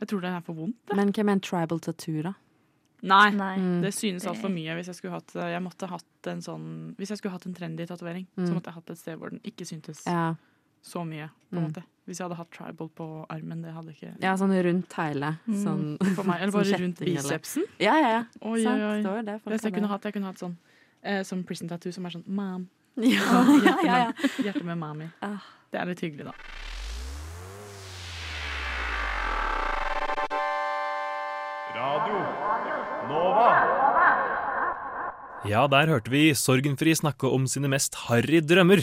Jeg 0.00 0.08
tror 0.10 0.20
det 0.24 0.32
er 0.34 0.42
for 0.44 0.58
vondt. 0.58 0.94
Men 0.96 1.12
hvem 1.14 1.24
med 1.28 1.38
en 1.38 1.44
tribal 1.46 1.80
tattoo, 1.80 2.22
da? 2.26 2.34
Nei. 3.06 3.30
Nei. 3.36 3.54
Mm. 3.60 3.80
Det 3.84 3.92
synes 3.94 4.22
Det- 4.24 4.30
altfor 4.32 4.50
mye 4.50 4.74
hvis 4.74 4.86
jeg 4.90 4.96
skulle 4.96 5.12
hatt 5.14 5.32
Jeg 5.36 5.62
måtte 5.62 5.86
hatt 5.88 6.26
en 6.32 6.40
sånn 6.40 6.94
Hvis 6.96 7.10
jeg 7.12 7.18
skulle 7.18 7.32
hatt 7.32 7.44
en 7.46 7.54
trendy 7.54 7.86
tatovering, 7.86 8.26
Mm. 8.36 8.46
så 8.48 8.54
måtte 8.54 8.64
jeg 8.72 8.74
hatt 8.74 8.90
et 8.90 8.98
sted 8.98 9.18
hvor 9.18 9.30
den 9.30 9.40
ikke 9.44 9.64
syntes 9.68 10.02
Ja, 10.06 10.34
så 10.82 11.04
mye. 11.06 11.28
på 11.52 11.56
en 11.58 11.62
Mm. 11.62 11.68
måte 11.72 11.84
Hvis 12.08 12.18
jeg 12.18 12.24
hadde 12.28 12.36
hatt 12.36 12.50
tribal 12.50 12.88
på 12.88 13.26
armen, 13.28 13.62
det 13.62 13.72
hadde 13.74 13.92
ikke 13.94 14.16
ja 14.20 14.34
sånn 14.34 14.50
rundt 14.64 14.92
hele. 14.94 15.38
Mm. 15.46 15.64
Sånn. 15.64 16.14
for 16.16 16.24
meg. 16.24 16.40
Eller 16.42 16.52
Sånn 16.52 16.72
bare 16.72 16.80
rundt 16.80 16.98
kjetting, 16.98 17.16
eller- 17.16 17.38
bicepsen. 17.38 17.62
Ja, 17.78 17.94
ja, 18.00 18.08
ja. 18.08 18.24
Oi, 18.42 18.66
oi, 18.66 19.02
det 19.02 19.06
oi. 19.06 19.22
det 19.22 19.44
Det 19.44 19.62
jeg 19.62 19.74
kunne 19.74 19.88
hatt, 19.88 20.02
jeg 20.02 20.12
kunne 20.14 20.24
hatt 20.26 20.38
sånn 20.38 20.56
eh, 21.02 21.22
Som 21.22 21.44
prison 21.44 21.68
tattoo 21.68 21.92
som 21.92 22.04
er 22.06 22.10
sånn 22.10 22.26
mam. 22.26 22.68
Ja, 22.96 23.44
ja, 23.64 23.78
ja, 23.84 23.98
ja. 23.98 24.28
Hjerte 24.40 24.64
med 24.64 24.78
mami. 24.80 25.10
Ah. 25.20 25.44
Det 25.68 25.76
er 25.76 25.88
litt 25.90 26.00
hyggelig, 26.00 26.30
da. 26.30 26.32
Radio 31.76 32.22
Nova. 33.10 33.50
Ja, 35.46 35.66
der 35.68 35.92
hørte 35.92 36.10
vi 36.10 36.30
Sorgenfri 36.32 36.96
snakke 36.96 37.28
om 37.28 37.44
sine 37.44 37.68
mest 37.68 38.00
harry 38.06 38.40
drømmer. 38.40 38.80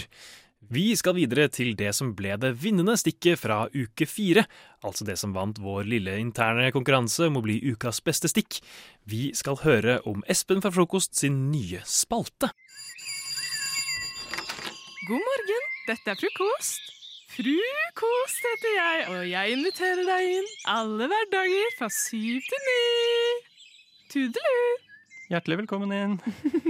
Vi 0.73 0.93
skal 0.95 1.17
videre 1.17 1.49
til 1.51 1.73
det 1.77 1.89
som 1.97 2.13
ble 2.15 2.37
det 2.39 2.53
vinnende 2.61 2.93
stikket 2.97 3.41
fra 3.41 3.65
uke 3.73 4.05
fire. 4.07 4.45
Altså 4.85 5.09
det 5.09 5.17
som 5.19 5.33
vant 5.35 5.57
vår 5.61 5.89
lille 5.89 6.15
interne 6.21 6.69
konkurranse 6.73 7.27
om 7.27 7.41
å 7.41 7.43
bli 7.45 7.57
ukas 7.73 7.99
beste 8.05 8.29
stikk. 8.31 8.61
Vi 9.09 9.31
skal 9.35 9.59
høre 9.65 9.99
om 10.09 10.21
Espen 10.29 10.61
fra 10.63 10.71
Frokost 10.73 11.17
sin 11.19 11.49
nye 11.51 11.81
spalte. 11.83 12.53
God 15.07 15.19
morgen, 15.19 15.65
dette 15.87 16.11
er 16.13 16.19
frokost. 16.19 16.89
Frukost 17.33 18.45
heter 18.45 18.73
jeg, 18.77 19.05
og 19.11 19.23
jeg 19.27 19.55
inviterer 19.57 20.03
deg 20.07 20.29
inn 20.37 20.49
alle 20.69 21.07
hverdager 21.11 21.73
fra 21.79 21.89
syv 21.91 22.43
til 22.47 22.63
ni. 22.67 22.83
Tudelu! 24.13 24.65
Hjertelig 25.33 25.57
velkommen 25.63 25.93
inn 25.97 26.15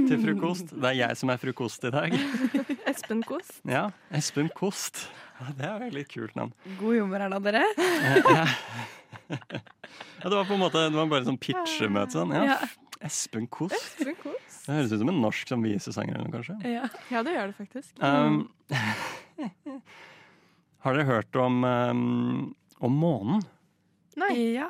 til 0.08 0.22
frokost. 0.24 0.72
Det 0.72 0.92
er 0.94 0.98
jeg 1.02 1.20
som 1.20 1.34
er 1.34 1.42
frokost 1.42 1.84
i 1.90 1.92
dag. 1.94 2.16
Espen 2.94 3.24
Kost. 3.28 3.58
Ja, 3.68 3.88
Espen 4.16 4.50
Kost. 4.56 5.04
Det 5.58 5.68
er 5.68 5.82
veldig 5.84 6.06
kult 6.14 6.38
navn. 6.40 6.54
God 6.80 6.96
jommer 6.96 7.26
her 7.26 7.34
da, 7.36 7.42
dere. 7.50 7.66
Ja, 7.78 8.18
Ja. 8.38 8.48
Ja, 10.24 10.30
det 10.30 10.36
var 10.38 10.46
på 10.48 10.56
en 10.56 10.62
måte 10.62 10.82
Det 10.88 10.96
var 10.96 11.08
bare 11.12 11.26
sånn 11.28 11.38
pitchemøte. 11.42 12.16
Sånn. 12.16 12.32
Ja, 12.34 12.44
Ja. 12.54 12.58
Espen 13.04 13.48
Kost. 13.52 13.76
Espen 13.76 14.16
Kost. 14.22 14.66
Det 14.66 14.76
høres 14.78 14.94
ut 14.94 15.02
som 15.02 15.10
en 15.12 15.24
norsk 15.24 15.50
som 15.52 15.66
visesanger 15.66 16.16
eller 16.16 16.30
noe, 16.30 16.36
kanskje. 16.38 16.56
Ja. 16.72 16.86
ja, 17.12 17.24
det 17.26 17.34
gjør 17.36 17.52
det 17.52 17.58
faktisk. 17.58 17.98
Um, 18.00 18.46
har 20.86 20.96
dere 20.96 21.10
hørt 21.10 21.40
om, 21.40 21.64
um, 21.64 22.54
om 22.80 23.02
månen? 23.02 23.44
Nei. 24.20 24.32
Ja. 24.56 24.70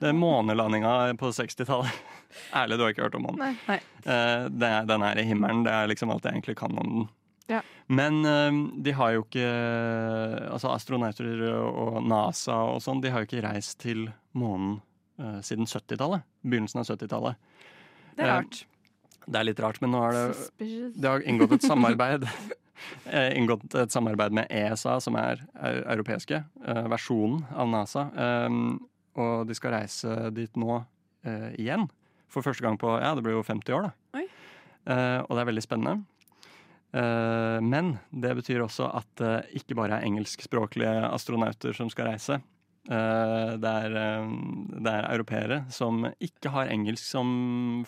Det 0.00 0.08
er 0.08 0.16
månelandinga 0.16 0.94
på 1.20 1.32
60-tallet. 1.36 2.00
Ærlig, 2.56 2.78
du 2.78 2.86
har 2.86 2.94
ikke 2.94 3.06
hørt 3.06 3.18
om 3.18 3.28
månen. 3.28 3.44
Nei. 3.44 3.52
Nei. 3.68 3.78
Eh, 4.04 4.48
det 4.52 4.72
er, 4.72 4.88
den 4.88 5.04
er 5.04 5.20
i 5.20 5.28
himmelen. 5.28 5.64
Det 5.66 5.72
er 5.72 5.92
liksom 5.92 6.12
alt 6.12 6.24
jeg 6.24 6.36
egentlig 6.36 6.56
kan 6.60 6.80
om 6.80 6.94
den. 6.94 7.06
Ja. 7.46 7.60
Men 7.86 8.24
uh, 8.26 8.50
de 8.82 8.90
har 8.98 9.12
jo 9.14 9.20
ikke 9.22 9.46
Altså 10.50 10.72
astronauter 10.72 11.44
og 11.54 12.00
NASA 12.02 12.56
og 12.72 12.80
sånn, 12.82 12.98
de 13.04 13.12
har 13.14 13.22
jo 13.22 13.28
ikke 13.28 13.44
reist 13.44 13.78
til 13.84 14.08
månen 14.34 14.80
eh, 15.18 15.40
siden 15.46 15.66
70-tallet. 15.66 16.24
Begynnelsen 16.42 16.80
av 16.82 16.88
70-tallet. 16.90 17.36
Det 18.16 18.24
er 18.24 18.28
Eh, 18.28 18.34
rart. 18.36 18.62
Det 19.26 19.40
er 19.40 19.44
litt 19.48 19.60
rart, 19.60 19.80
men 19.82 19.90
nå 19.90 20.00
har 20.04 20.12
det 20.12 20.94
det 20.94 21.08
har 21.08 21.24
inngått 21.26 21.56
et 21.58 21.66
samarbeid 21.66 22.28
eh, 23.10 23.32
Inngått 23.38 23.74
et 23.74 23.90
samarbeid 23.92 24.32
med 24.36 24.46
ESA, 24.50 24.98
som 25.00 25.16
er 25.16 25.40
eu- 25.56 25.84
europeiske 25.96 26.42
versjonen 26.92 27.44
av 27.56 27.68
NASA. 27.72 28.04
Um, 28.46 28.86
og 29.16 29.46
de 29.48 29.54
skal 29.56 29.72
reise 29.72 30.30
dit 30.36 30.56
nå 30.60 30.84
eh, 31.24 31.54
igjen. 31.58 31.88
For 32.28 32.44
første 32.44 32.62
gang 32.62 32.76
på 32.78 32.90
ja, 33.00 33.14
det 33.16 33.24
blir 33.24 33.38
jo 33.38 33.42
50 33.46 33.72
år, 33.72 33.88
da. 33.88 34.20
Oi. 34.20 34.26
Eh, 34.86 35.20
og 35.24 35.32
det 35.32 35.40
er 35.42 35.48
veldig 35.50 35.64
spennende. 35.64 36.04
Eh, 36.96 37.58
men 37.64 37.94
det 38.12 38.34
betyr 38.38 38.62
også 38.64 38.90
at 38.98 39.08
det 39.20 39.32
ikke 39.58 39.76
bare 39.78 39.98
er 39.98 40.06
engelskspråklige 40.06 41.08
astronauter 41.08 41.74
som 41.76 41.88
skal 41.92 42.12
reise. 42.12 42.38
Eh, 42.86 43.52
det, 43.58 43.70
er, 43.70 43.94
eh, 43.98 44.26
det 44.78 44.92
er 44.92 45.08
europeere 45.10 45.62
som 45.74 46.04
ikke 46.22 46.52
har 46.54 46.70
engelsk 46.70 47.02
som 47.02 47.30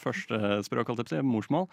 førstespråk, 0.03 0.91
holdt 0.91 1.05
jeg 1.05 1.11
på 1.11 1.15
å 1.15 1.19
si, 1.21 1.27
morsmål. 1.35 1.69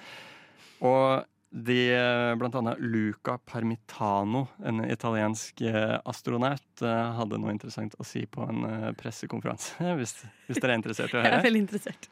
Og 0.85 1.25
de, 1.55 1.79
eh, 1.95 2.33
blant 2.37 2.57
annet 2.59 2.81
Luca 2.83 3.37
Parmitano, 3.39 4.45
en 4.65 4.83
italiensk 4.85 5.63
astronaut, 6.05 6.83
hadde 6.83 7.39
noe 7.39 7.55
interessant 7.55 7.95
å 7.97 8.05
si 8.05 8.25
på 8.29 8.45
en 8.45 8.93
pressekonferanse, 8.99 9.79
hvis, 9.99 10.19
hvis 10.49 10.61
dere 10.61 10.75
er 10.75 10.83
interessert 10.83 11.15
i 11.15 11.17
å 11.17 11.23
Jeg 11.25 11.39
er 11.39 11.47
veldig 11.49 11.65
interessert. 11.65 12.11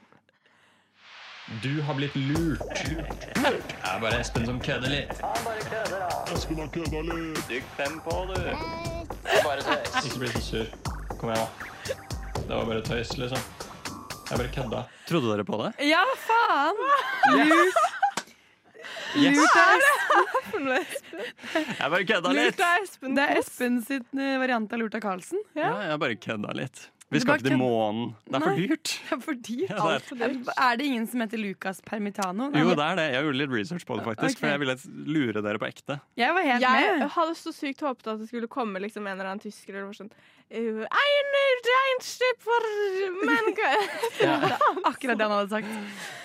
Du 1.59 1.81
har 1.83 1.97
blitt 1.97 2.15
lurt. 2.15 2.63
Det 2.87 3.51
er 3.83 3.99
bare 3.99 4.21
Espen 4.23 4.47
som 4.47 4.61
kødder 4.63 4.95
litt. 4.95 5.11
Espen 6.31 6.63
har 6.63 6.71
kødda 6.71 7.03
litt. 7.11 7.43
Dykk 7.51 7.69
fem 7.75 7.99
på, 8.07 8.17
du. 8.31 8.39
Ikke 10.07 10.23
bli 10.23 10.31
så 10.37 10.45
sur. 10.47 10.92
Kom 11.23 11.31
igjen, 11.31 11.45
da. 11.47 11.93
Det 12.47 12.55
var 12.55 12.65
bare 12.67 12.81
tøys, 12.83 13.11
liksom. 13.15 13.43
Jeg 14.27 14.39
bare 14.41 14.49
kødda. 14.51 14.79
Trodde 15.07 15.29
dere 15.31 15.45
på 15.47 15.59
det? 15.61 15.69
Ja, 15.87 16.01
faen! 16.19 16.81
Yes. 19.15 19.37
Lurt 19.37 19.55
av 19.61 19.71
Espen. 19.77 20.67
Jeg 20.73 21.93
bare 21.93 22.01
kødda 22.09 22.33
litt! 22.35 22.49
Lurt 22.49 22.65
av 22.67 22.83
Espen. 22.83 23.15
Det 23.15 23.23
er 23.29 23.39
Espen 23.39 23.79
sitt 23.87 24.19
eh, 24.19 24.35
variant 24.41 24.75
av 24.75 24.83
lurt 24.83 24.99
av 24.99 25.05
Karlsen. 25.05 25.39
Ja, 25.55 25.71
jeg 25.93 26.01
bare 26.03 26.19
kødda 26.27 26.57
litt. 26.59 26.83
Vi 27.13 27.21
skal 27.23 27.37
ikke 27.39 27.47
til 27.51 27.57
månen. 27.61 28.15
Det 28.25 28.35
er 28.39 28.45
for 28.47 28.59
dyrt. 28.59 28.93
Det 29.09 29.15
er 29.17 29.21
for 29.23 29.39
dyrt. 29.47 29.69
Ja, 29.69 29.99
det 30.17 30.27
er- 30.27 30.53
Er 30.67 30.77
det 30.81 30.85
ingen 30.89 31.07
som 31.07 31.21
heter 31.23 31.37
Lucas 31.41 31.81
Permitano? 31.85 32.49
Jo, 32.53 32.69
det 32.73 32.85
er 32.89 32.95
det. 32.99 33.07
Jeg 33.13 33.23
gjorde 33.27 33.37
litt 33.43 33.53
research 33.55 33.85
på 33.85 33.97
det, 33.99 34.03
faktisk. 34.09 34.37
Okay. 34.37 34.41
For 34.41 34.47
jeg 34.53 34.59
ville 34.59 34.77
lure 35.17 35.41
dere 35.45 35.61
på 35.61 35.69
ekte. 35.69 35.99
Jeg 36.17 36.33
var 36.33 36.41
helt 36.49 36.61
Jeg 36.61 36.99
med. 36.99 37.09
hadde 37.15 37.35
så 37.39 37.53
sykt 37.55 37.81
håpet 37.85 38.07
at 38.13 38.19
det 38.19 38.27
skulle 38.33 38.47
komme 38.51 38.79
liksom 38.83 39.05
en 39.07 39.13
eller 39.17 39.29
annen 39.33 39.43
tysker 39.45 39.73
eller 39.77 39.89
noe 39.91 39.99
sånn 40.01 40.11
«Uh, 40.53 40.83
Ein 40.85 41.29
regnskip 43.59 44.13
for 44.17 44.27
mennesker! 44.27 44.83
Akkurat 44.89 45.17
det 45.19 45.27
han 45.27 45.33
hadde 45.37 45.49
sagt. 45.49 45.67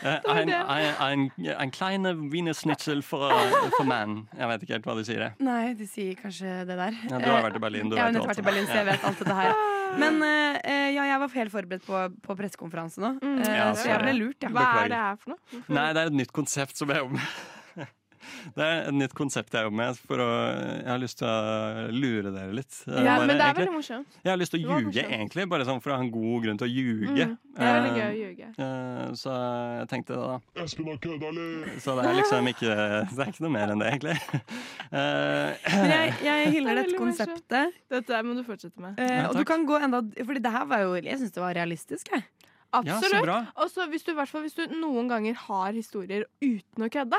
En 0.03 0.21
var 0.25 0.35
Ein, 0.39 0.49
det. 0.49 0.61
ein, 0.69 0.95
ein, 1.09 1.49
ein 1.59 1.71
kleine 1.75 2.13
wienersnitzel 2.33 3.03
for, 3.03 3.33
for 3.77 3.85
man. 3.89 4.29
Jeg 4.39 4.49
vet 4.53 4.63
ikke 4.67 4.77
helt 4.79 4.89
hva 4.89 4.97
de 4.99 5.05
sier. 5.09 5.25
Det. 5.27 5.31
Nei, 5.45 5.75
de 5.79 5.87
sier 5.91 6.15
kanskje 6.21 6.55
det 6.69 6.79
der. 6.79 6.99
Ja, 7.11 7.19
du 7.19 7.29
har 7.31 7.43
vært 7.49 7.59
i 7.61 7.65
Berlin, 7.67 7.91
du 7.91 7.97
jeg 7.97 8.03
har 8.05 8.13
vet 8.13 8.19
nettopp 8.21 8.33
vært 8.35 8.43
i 8.45 8.47
Berlin, 8.51 8.67
så 8.71 8.79
jeg 8.81 8.89
vet 8.93 9.05
alt 9.11 9.19
dette 9.25 9.39
her. 9.43 9.55
Men 9.99 10.19
eh, 10.23 10.59
eh, 10.69 10.89
ja, 10.95 11.05
jeg 11.09 11.21
var 11.23 11.35
helt 11.39 11.53
forberedt 11.55 11.87
på, 11.89 12.03
på 12.27 12.37
pressekonferanse 12.43 13.01
nå, 13.03 13.15
Mm. 13.19 13.39
Eh, 13.43 13.55
Ja, 13.57 13.71
så 13.75 13.83
så- 13.83 13.89
jeg 13.93 14.03
ble 14.05 14.13
lurt, 14.19 14.43
ja. 14.43 14.49
Hva 14.55 14.67
er 14.85 14.89
det 14.93 14.99
her 15.03 15.17
for 15.23 15.31
noe? 15.35 15.63
Nei, 15.69 15.87
det 15.93 16.03
er 16.03 16.07
et 16.13 16.19
nytt 16.23 16.33
konsept 16.33 16.77
som 16.77 16.89
jeg 16.93 16.99
jobber 17.03 17.17
med. 17.19 17.31
Det 18.57 18.65
er 18.65 18.89
et 18.89 18.95
nytt 18.95 19.15
konsept 19.19 19.53
jeg 19.55 19.67
jobber 19.67 19.77
med. 19.81 19.99
For 20.09 20.23
å, 20.23 20.29
jeg 20.79 20.89
har 20.91 21.01
lyst 21.03 21.19
til 21.21 21.29
å 21.29 21.89
lure 21.95 22.33
dere 22.35 22.53
litt. 22.57 22.79
eh, 22.89 23.03
Ja, 23.05 23.17
bare, 23.19 23.27
men 23.27 23.29
det 23.29 23.37
er 23.37 23.45
egentlig. 23.49 23.65
veldig 23.65 23.77
morsomt. 23.79 24.19
Jeg 24.25 24.31
har 24.33 24.39
lyst 24.41 24.55
til 24.55 24.61
å 24.65 24.79
ljuge, 24.79 25.05
egentlig. 25.09 25.49
Bare 25.49 25.65
sånn 25.69 25.83
for 25.85 25.91
å 25.93 25.99
ha 25.99 26.03
en 26.07 26.11
god 26.15 26.45
grunn 26.45 26.59
til 26.63 26.69
å 26.69 26.73
ljuge. 26.73 27.27
Mm, 27.29 27.39
det 27.59 27.69
er 27.69 27.79
veldig 27.79 27.93
Eh, 27.93 27.99
gøy 27.99 28.09
å 28.09 28.19
ljuge. 28.23 28.49
eh, 28.59 29.13
så 29.23 29.37
jeg 29.79 29.89
tenkte 29.95 30.15
det, 30.15 30.23
da. 30.29 30.65
Espen 30.65 30.87
har 30.93 30.99
kødda 31.09 31.31
litt. 31.39 31.83
Så 31.83 31.97
det 31.99 32.05
er 32.09 32.19
liksom 32.23 32.53
ikke 32.55 32.75
Det 33.19 33.25
er 33.27 33.33
ikke 33.33 33.45
noe 33.47 33.55
mer 33.55 33.73
enn 33.75 33.79
det, 33.83 33.89
egentlig. 33.93 34.17
Uh, 34.93 35.53
Men 35.69 35.91
jeg, 35.93 36.13
jeg 36.25 36.51
hyller 36.55 36.71
er 36.71 36.83
dette 36.83 36.99
konseptet. 36.99 37.79
Dette 37.93 38.23
må 38.25 38.35
du 38.39 38.45
fortsette 38.47 38.81
med. 38.83 38.99
Uh, 38.99 39.07
Ja, 39.09 39.29
og 39.31 39.37
du 39.37 39.45
kan 39.49 39.65
gå 39.69 39.79
enda 39.83 40.01
Fordi 40.19 40.41
det 40.45 40.53
her 40.55 40.65
var 40.71 40.85
jo 40.85 40.95
Jeg 41.01 41.19
syns 41.21 41.33
det 41.35 41.43
var 41.43 41.55
realistisk, 41.59 42.11
jeg. 42.15 42.25
Absolutt. 42.73 43.25
Ja, 43.25 43.39
Og 43.57 43.71
så 43.73 43.87
hvis 43.89 44.05
du, 44.05 44.13
i 44.13 44.15
hvis 44.45 44.55
du 44.59 44.67
noen 44.77 45.09
ganger 45.09 45.35
har 45.47 45.73
historier 45.73 46.27
uten 46.43 46.85
å 46.85 46.91
kødde. 46.93 47.17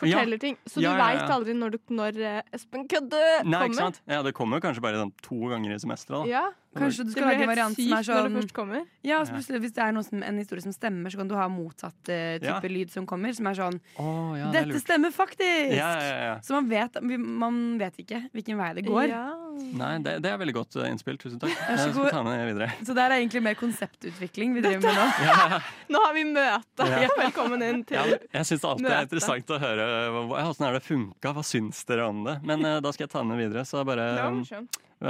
Forteller 0.00 0.38
ting. 0.42 0.56
Så 0.66 0.80
Ja, 0.82 0.90
du 0.90 0.98
ja, 0.98 1.06
veit 1.06 1.30
aldri 1.30 1.54
når, 1.54 1.70
du, 1.76 1.78
når 1.94 2.16
eh, 2.18 2.40
Espen 2.56 2.88
kødde 2.90 3.20
Nei, 3.44 3.44
ikke 3.44 3.60
kommer. 3.60 3.78
sant? 3.78 4.00
Ja, 4.10 4.22
det 4.26 4.32
kommer 4.34 4.60
kanskje 4.64 4.82
bare 4.82 4.98
sånn 5.04 5.12
to 5.22 5.38
ganger 5.52 5.74
i 5.74 5.78
semesteret. 5.78 6.24
da. 6.26 6.42
Kanskje 6.74 7.04
du 7.04 7.10
Det 7.10 7.14
skal 7.16 7.28
lage 7.28 7.44
en 7.44 7.50
variant 7.50 7.78
som 7.78 7.92
er 7.94 8.02
det 8.02 8.44
sånn. 8.52 8.86
Ja, 9.04 9.20
så 9.24 9.34
plutselig, 9.36 9.60
Hvis 9.64 9.74
det 9.76 9.82
er 9.84 9.94
noe 9.94 10.06
som, 10.06 10.22
en 10.26 10.38
historie 10.40 10.64
som 10.64 10.74
stemmer, 10.74 11.12
så 11.12 11.20
kan 11.20 11.30
du 11.30 11.34
ha 11.38 11.46
motsatt 11.52 12.10
uh, 12.10 12.16
type 12.42 12.44
Ja. 12.48 12.58
lyd 12.74 12.90
som 12.90 13.06
kommer. 13.06 13.32
Som 13.36 13.46
er 13.50 13.58
sånn 13.58 13.78
oh, 13.98 14.34
ja, 14.38 14.50
det 14.50 14.60
er 14.60 14.64
Dette 14.64 14.74
lurt. 14.74 14.84
stemmer 14.84 15.14
faktisk! 15.14 15.74
Ja, 15.76 15.90
ja, 16.02 16.18
ja. 16.28 16.34
Så 16.42 16.56
man 16.56 16.68
vet, 16.68 17.00
man 17.44 17.62
vet 17.78 17.98
ikke 18.04 18.24
hvilken 18.34 18.58
vei 18.60 18.70
det 18.80 18.86
går. 18.88 19.08
Ja. 19.12 19.24
Nei, 19.54 19.92
det, 20.02 20.16
det 20.24 20.30
er 20.32 20.38
veldig 20.40 20.54
godt 20.56 20.76
eh, 20.82 20.90
innspill. 20.90 21.18
Tusen 21.20 21.38
takk. 21.42 21.52
Så 21.54 21.70
Jeg 21.70 21.78
skal 21.84 21.94
god. 22.00 22.10
ta 22.10 22.22
med 22.26 22.38
det 22.38 22.46
videre. 22.50 22.70
Så 22.82 22.96
der 22.96 23.12
er 23.12 23.20
egentlig 23.20 23.42
mer 23.44 23.58
konseptutvikling 23.58 24.56
vi 24.56 24.64
driver 24.64 24.88
med 24.88 24.98
nå. 24.98 25.60
Nå 25.94 26.02
har 26.06 26.16
vi 26.16 26.24
møte! 26.30 26.88
Ja. 26.90 27.10
Velkommen 27.18 27.62
inn 27.62 27.84
til 27.86 27.98
ja, 28.00 28.18
jeg 28.34 28.48
syns 28.48 28.64
alltid 28.66 28.88
det 28.88 28.96
er 28.96 29.06
interessant 29.06 29.52
å 29.54 29.58
høre 29.62 29.84
åssen 30.42 30.66
det 30.74 30.82
funka. 30.84 31.34
Hva 31.36 31.44
syns 31.46 31.84
dere 31.88 32.08
om 32.10 32.24
det? 32.26 32.38
Men 32.46 32.64
uh, 32.66 32.78
da 32.84 32.92
skal 32.94 33.06
jeg 33.06 33.12
ta 33.14 33.22
med 33.26 33.40
videre. 33.40 33.64
Så 33.68 33.84
bare, 33.86 34.08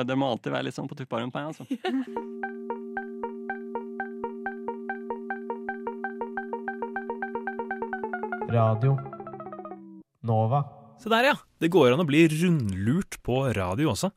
Det 0.02 0.16
må 0.18 0.26
alltid 0.32 0.50
være 0.50 0.66
litt 0.66 0.74
sånn 0.74 0.90
på 0.90 0.98
tuppa 0.98 1.20
rundt 1.22 1.34
meg, 1.36 1.52
altså. 1.52 1.64
Radio 8.54 8.94
Nova. 10.24 10.60
Se 11.00 11.10
der, 11.10 11.30
ja. 11.30 11.36
Det 11.58 11.70
går 11.74 11.94
an 11.94 12.02
å 12.04 12.06
bli 12.08 12.24
rundlurt 12.30 13.18
på 13.26 13.40
radio 13.56 13.90
også. 13.92 14.10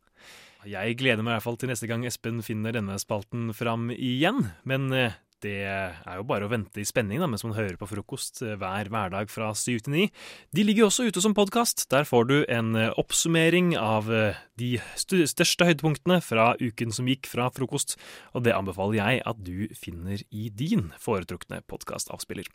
Jeg 0.68 0.98
gleder 1.00 1.24
meg 1.24 1.32
i 1.32 1.36
hvert 1.38 1.46
fall 1.46 1.58
til 1.60 1.72
neste 1.72 1.88
gang 1.90 2.04
Espen 2.08 2.42
finner 2.46 2.76
denne 2.76 2.98
spalten 3.02 3.54
fram 3.56 3.88
igjen. 3.94 4.44
Men 4.68 4.92
eh, 4.96 5.16
det 5.45 5.67
er 5.67 6.17
jo 6.17 6.26
bare 6.28 6.47
å 6.47 6.52
vente 6.52 6.82
i 6.82 6.88
spenning 6.88 7.21
da, 7.21 7.28
mens 7.30 7.43
man 7.45 7.56
hører 7.58 7.78
på 7.80 7.89
frokost 7.89 8.41
eh, 8.45 8.56
hver 8.60 8.89
hverdag 8.93 9.30
fra 9.30 9.52
syv 9.58 9.84
til 9.86 9.93
ni. 9.93 10.06
De 10.56 10.65
ligger 10.65 10.88
også 10.88 11.08
ute 11.08 11.21
som 11.23 11.36
podkast. 11.38 11.86
Der 11.93 12.08
får 12.10 12.30
du 12.30 12.38
en 12.50 12.73
eh, 12.80 12.93
oppsummering 12.97 13.76
av 13.78 14.10
eh, 14.13 14.39
de 14.58 14.78
største 14.97 15.67
høydepunktene 15.69 16.19
fra 16.26 16.54
uken 16.62 16.95
som 16.95 17.10
gikk 17.10 17.30
fra 17.30 17.52
frokost, 17.54 17.97
og 18.34 18.47
det 18.47 18.56
anbefaler 18.58 18.97
jeg 19.02 19.21
at 19.30 19.43
du 19.45 19.67
finner 19.78 20.26
i 20.32 20.50
din 20.50 20.89
foretrukne 21.02 21.62
podkastavspiller. 21.69 22.50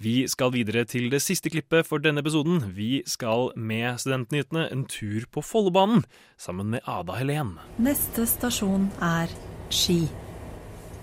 Vi 0.00 0.24
skal 0.32 0.54
videre 0.54 0.86
til 0.88 1.10
det 1.12 1.20
siste 1.20 1.52
klippet 1.52 1.84
for 1.84 2.00
denne 2.00 2.22
episoden. 2.24 2.62
Vi 2.72 3.02
skal 3.04 3.50
med 3.52 4.00
Studentnyhetene 4.00 4.70
en 4.72 4.86
tur 4.88 5.28
på 5.28 5.44
Follobanen 5.44 6.06
sammen 6.40 6.72
med 6.72 6.88
Ada 6.88 7.20
Helen. 7.20 7.58
Neste 7.76 8.24
stasjon 8.24 8.88
er 9.04 9.28
Ski. 9.68 10.06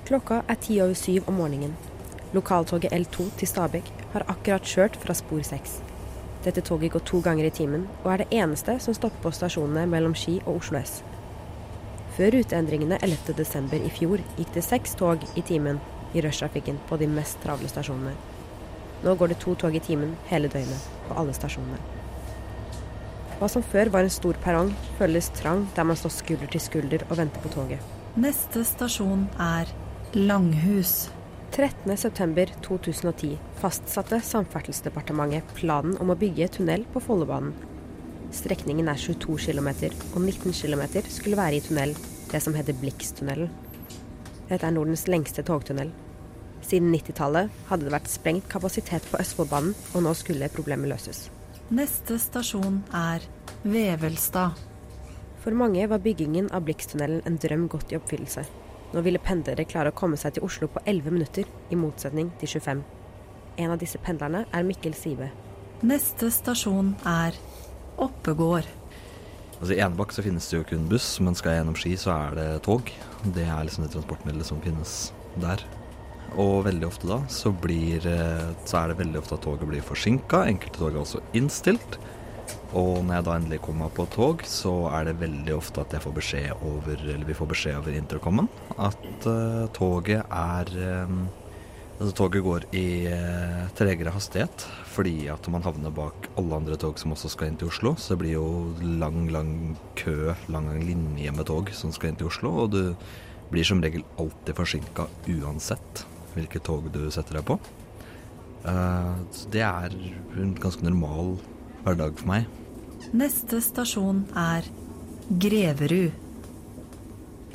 Klokka 0.08 0.38
er 0.48 0.56
ti 0.56 0.78
over 0.80 0.96
syv 0.96 1.26
om 1.28 1.36
morgenen. 1.36 1.74
Lokaltoget 2.32 2.94
L2 2.96 3.26
til 3.40 3.50
Stabekk 3.50 3.90
har 4.14 4.24
akkurat 4.32 4.64
kjørt 4.64 4.96
fra 5.02 5.12
spor 5.18 5.42
6. 5.44 5.74
Dette 6.46 6.62
toget 6.64 6.94
går 6.94 7.02
to 7.04 7.20
ganger 7.26 7.50
i 7.50 7.52
timen, 7.52 7.82
og 8.06 8.14
er 8.14 8.22
det 8.22 8.28
eneste 8.40 8.78
som 8.80 8.96
stopper 8.96 9.20
på 9.26 9.34
stasjonene 9.36 9.84
mellom 9.92 10.14
Ski 10.16 10.38
og 10.46 10.62
Oslo 10.62 10.80
S. 10.80 11.02
Før 12.16 12.38
ruteendringene 12.38 13.02
11.12. 13.04 13.74
i 13.84 13.92
fjor 13.98 14.24
gikk 14.38 14.54
det 14.56 14.64
seks 14.64 14.96
tog 14.96 15.26
i 15.36 15.44
timen 15.50 15.82
i 16.16 16.24
rushtrafikken 16.24 16.80
på 16.88 17.00
de 17.02 17.10
mest 17.12 17.42
travle 17.44 17.68
stasjonene. 17.68 18.14
Nå 19.04 19.16
går 19.20 19.34
det 19.34 19.40
to 19.42 19.58
tog 19.60 19.76
i 19.76 19.82
timen 19.84 20.14
hele 20.30 20.48
døgnet 20.54 20.86
på 21.10 21.18
alle 21.20 21.36
stasjonene. 21.36 21.82
Hva 23.42 23.50
som 23.52 23.66
før 23.74 23.92
var 23.98 24.08
en 24.08 24.16
stor 24.16 24.40
perrong, 24.46 24.72
føles 25.02 25.28
trang 25.36 25.68
der 25.76 25.90
man 25.92 26.00
står 26.00 26.16
skulder 26.16 26.56
til 26.56 26.64
skulder 26.64 27.04
og 27.10 27.20
venter 27.20 27.44
på 27.44 27.52
toget. 27.58 27.84
Neste 28.16 28.64
stasjon 28.66 29.28
er 29.36 29.76
Langhus. 30.14 31.10
13.9.2010 31.52 33.38
fastsatte 33.60 34.22
Samferdselsdepartementet 34.24 35.50
planen 35.58 35.98
om 36.00 36.14
å 36.14 36.16
bygge 36.16 36.48
tunnel 36.56 36.86
på 36.94 37.02
Follobanen. 37.04 37.52
Strekningen 38.32 38.88
er 38.88 39.00
22 39.00 39.36
km, 39.50 39.68
og 40.16 40.22
19 40.22 40.54
km 40.56 40.84
skulle 41.12 41.40
være 41.40 41.58
i 41.58 41.64
tunnel, 41.66 41.92
det 42.32 42.40
som 42.44 42.56
heter 42.56 42.78
Blikstunnelen. 42.80 43.50
Dette 44.48 44.64
er 44.64 44.76
Nordens 44.76 45.04
lengste 45.12 45.44
togtunnel. 45.44 45.92
Siden 46.64 46.94
90-tallet 46.96 47.52
hadde 47.68 47.88
det 47.88 47.96
vært 47.98 48.12
sprengt 48.12 48.48
kapasitet 48.52 49.04
på 49.12 49.20
Østfoldbanen, 49.20 49.76
og 49.92 50.06
nå 50.06 50.14
skulle 50.16 50.48
problemet 50.56 50.88
løses. 50.92 51.26
Neste 51.68 52.16
stasjon 52.22 52.80
er 52.96 53.28
Vevelstad. 53.68 54.56
For 55.44 55.52
mange 55.52 55.84
var 55.92 56.00
byggingen 56.04 56.48
av 56.56 56.64
Blikstunnelen 56.64 57.26
en 57.28 57.40
drøm 57.44 57.68
gått 57.72 57.92
i 57.92 58.00
oppfyllelse. 58.00 58.46
Nå 58.94 59.04
ville 59.04 59.20
pendlere 59.20 59.68
klare 59.68 59.92
å 59.92 59.98
komme 59.98 60.18
seg 60.20 60.38
til 60.38 60.46
Oslo 60.48 60.70
på 60.72 60.82
11 60.86 61.12
minutter, 61.12 61.50
i 61.70 61.80
motsetning 61.80 62.32
til 62.40 62.54
25. 62.56 62.84
En 63.58 63.74
av 63.74 63.82
disse 63.82 64.00
pendlerne 64.00 64.46
er 64.54 64.66
Mikkel 64.68 64.96
Sive. 64.96 65.32
Neste 65.86 66.30
stasjon 66.34 66.94
er 67.06 67.36
Oppegård. 68.02 68.68
Altså 69.58 69.74
I 69.74 69.80
Enebakk 69.82 70.14
så 70.14 70.24
finnes 70.26 70.46
det 70.50 70.60
jo 70.60 70.68
kun 70.70 70.86
buss, 70.90 71.16
men 71.24 71.36
skal 71.36 71.54
jeg 71.56 71.64
gjennom 71.64 71.78
Ski, 71.78 71.96
så 71.98 72.14
er 72.14 72.38
det 72.38 72.48
tog. 72.68 72.92
Det 73.26 73.46
er 73.46 73.66
liksom 73.66 73.88
det 73.88 73.92
transportmiddelet 73.96 74.48
som 74.48 74.62
finnes 74.62 74.94
der. 75.42 75.64
Og 76.38 76.62
veldig 76.68 76.86
ofte 76.86 77.10
da 77.10 77.18
så, 77.32 77.50
blir, 77.52 78.06
eh, 78.06 78.52
så 78.68 78.84
er 78.84 78.92
det 78.92 79.00
veldig 79.02 79.20
ofte 79.22 79.38
at 79.38 79.44
toget 79.48 79.70
blir 79.70 79.86
forsinka. 79.86 80.44
Enkelte 80.46 80.78
tog 80.78 80.94
er 80.94 81.02
også 81.02 81.24
innstilt. 81.38 81.98
Og 82.78 83.02
når 83.06 83.18
jeg 83.18 83.26
da 83.28 83.36
endelig 83.38 83.60
kommer 83.64 83.88
meg 83.88 83.96
på 83.98 84.06
tog, 84.14 84.44
så 84.48 84.74
er 84.92 85.08
det 85.08 85.20
veldig 85.22 85.56
ofte 85.56 85.84
at 85.84 85.96
jeg 85.96 86.04
får 86.04 86.16
beskjed 86.18 86.64
over, 86.68 87.04
eller 87.04 87.28
vi 87.28 87.36
får 87.38 87.52
beskjed 87.54 87.80
over 87.80 87.98
intercomen 87.98 88.50
at 88.78 89.28
uh, 89.28 89.68
toget 89.76 90.24
er 90.24 90.74
eh, 90.78 91.20
Altså 91.98 92.14
toget 92.14 92.44
går 92.46 92.66
i 92.78 93.10
uh, 93.10 93.64
tregere 93.74 94.12
hastighet 94.14 94.68
fordi 94.94 95.32
at 95.34 95.48
man 95.50 95.64
havner 95.66 95.90
bak 95.90 96.28
alle 96.38 96.60
andre 96.60 96.78
tog 96.78 97.00
som 97.02 97.16
også 97.16 97.32
skal 97.34 97.50
inn 97.50 97.58
til 97.58 97.72
Oslo. 97.72 97.96
Så 97.98 98.14
det 98.14 98.20
blir 98.22 98.36
jo 98.36 98.50
lang, 99.02 99.24
lang 99.34 99.50
kø, 99.98 100.36
lang, 100.54 100.70
linje 100.78 101.34
med 101.34 101.50
tog 101.50 101.72
som 101.74 101.90
skal 101.94 102.12
inn 102.12 102.20
til 102.20 102.30
Oslo. 102.30 102.54
Og 102.54 102.70
du 102.76 102.94
blir 103.50 103.66
som 103.66 103.82
regel 103.82 104.06
alltid 104.22 104.58
forsinka 104.60 105.08
uansett 105.40 106.06
hvilket 106.36 106.68
tog 106.70 106.86
du 106.94 107.02
setter 107.14 107.40
deg 107.40 107.50
på. 107.50 107.58
Uh, 108.62 109.18
det 109.54 109.66
er 109.66 109.98
en 110.38 110.54
ganske 110.62 110.86
normal 110.86 111.40
hverdag 111.88 112.20
for 112.20 112.32
meg. 112.34 112.48
Neste 113.16 113.62
stasjon 113.64 114.26
er 114.36 114.68
Greverud. 115.28 116.12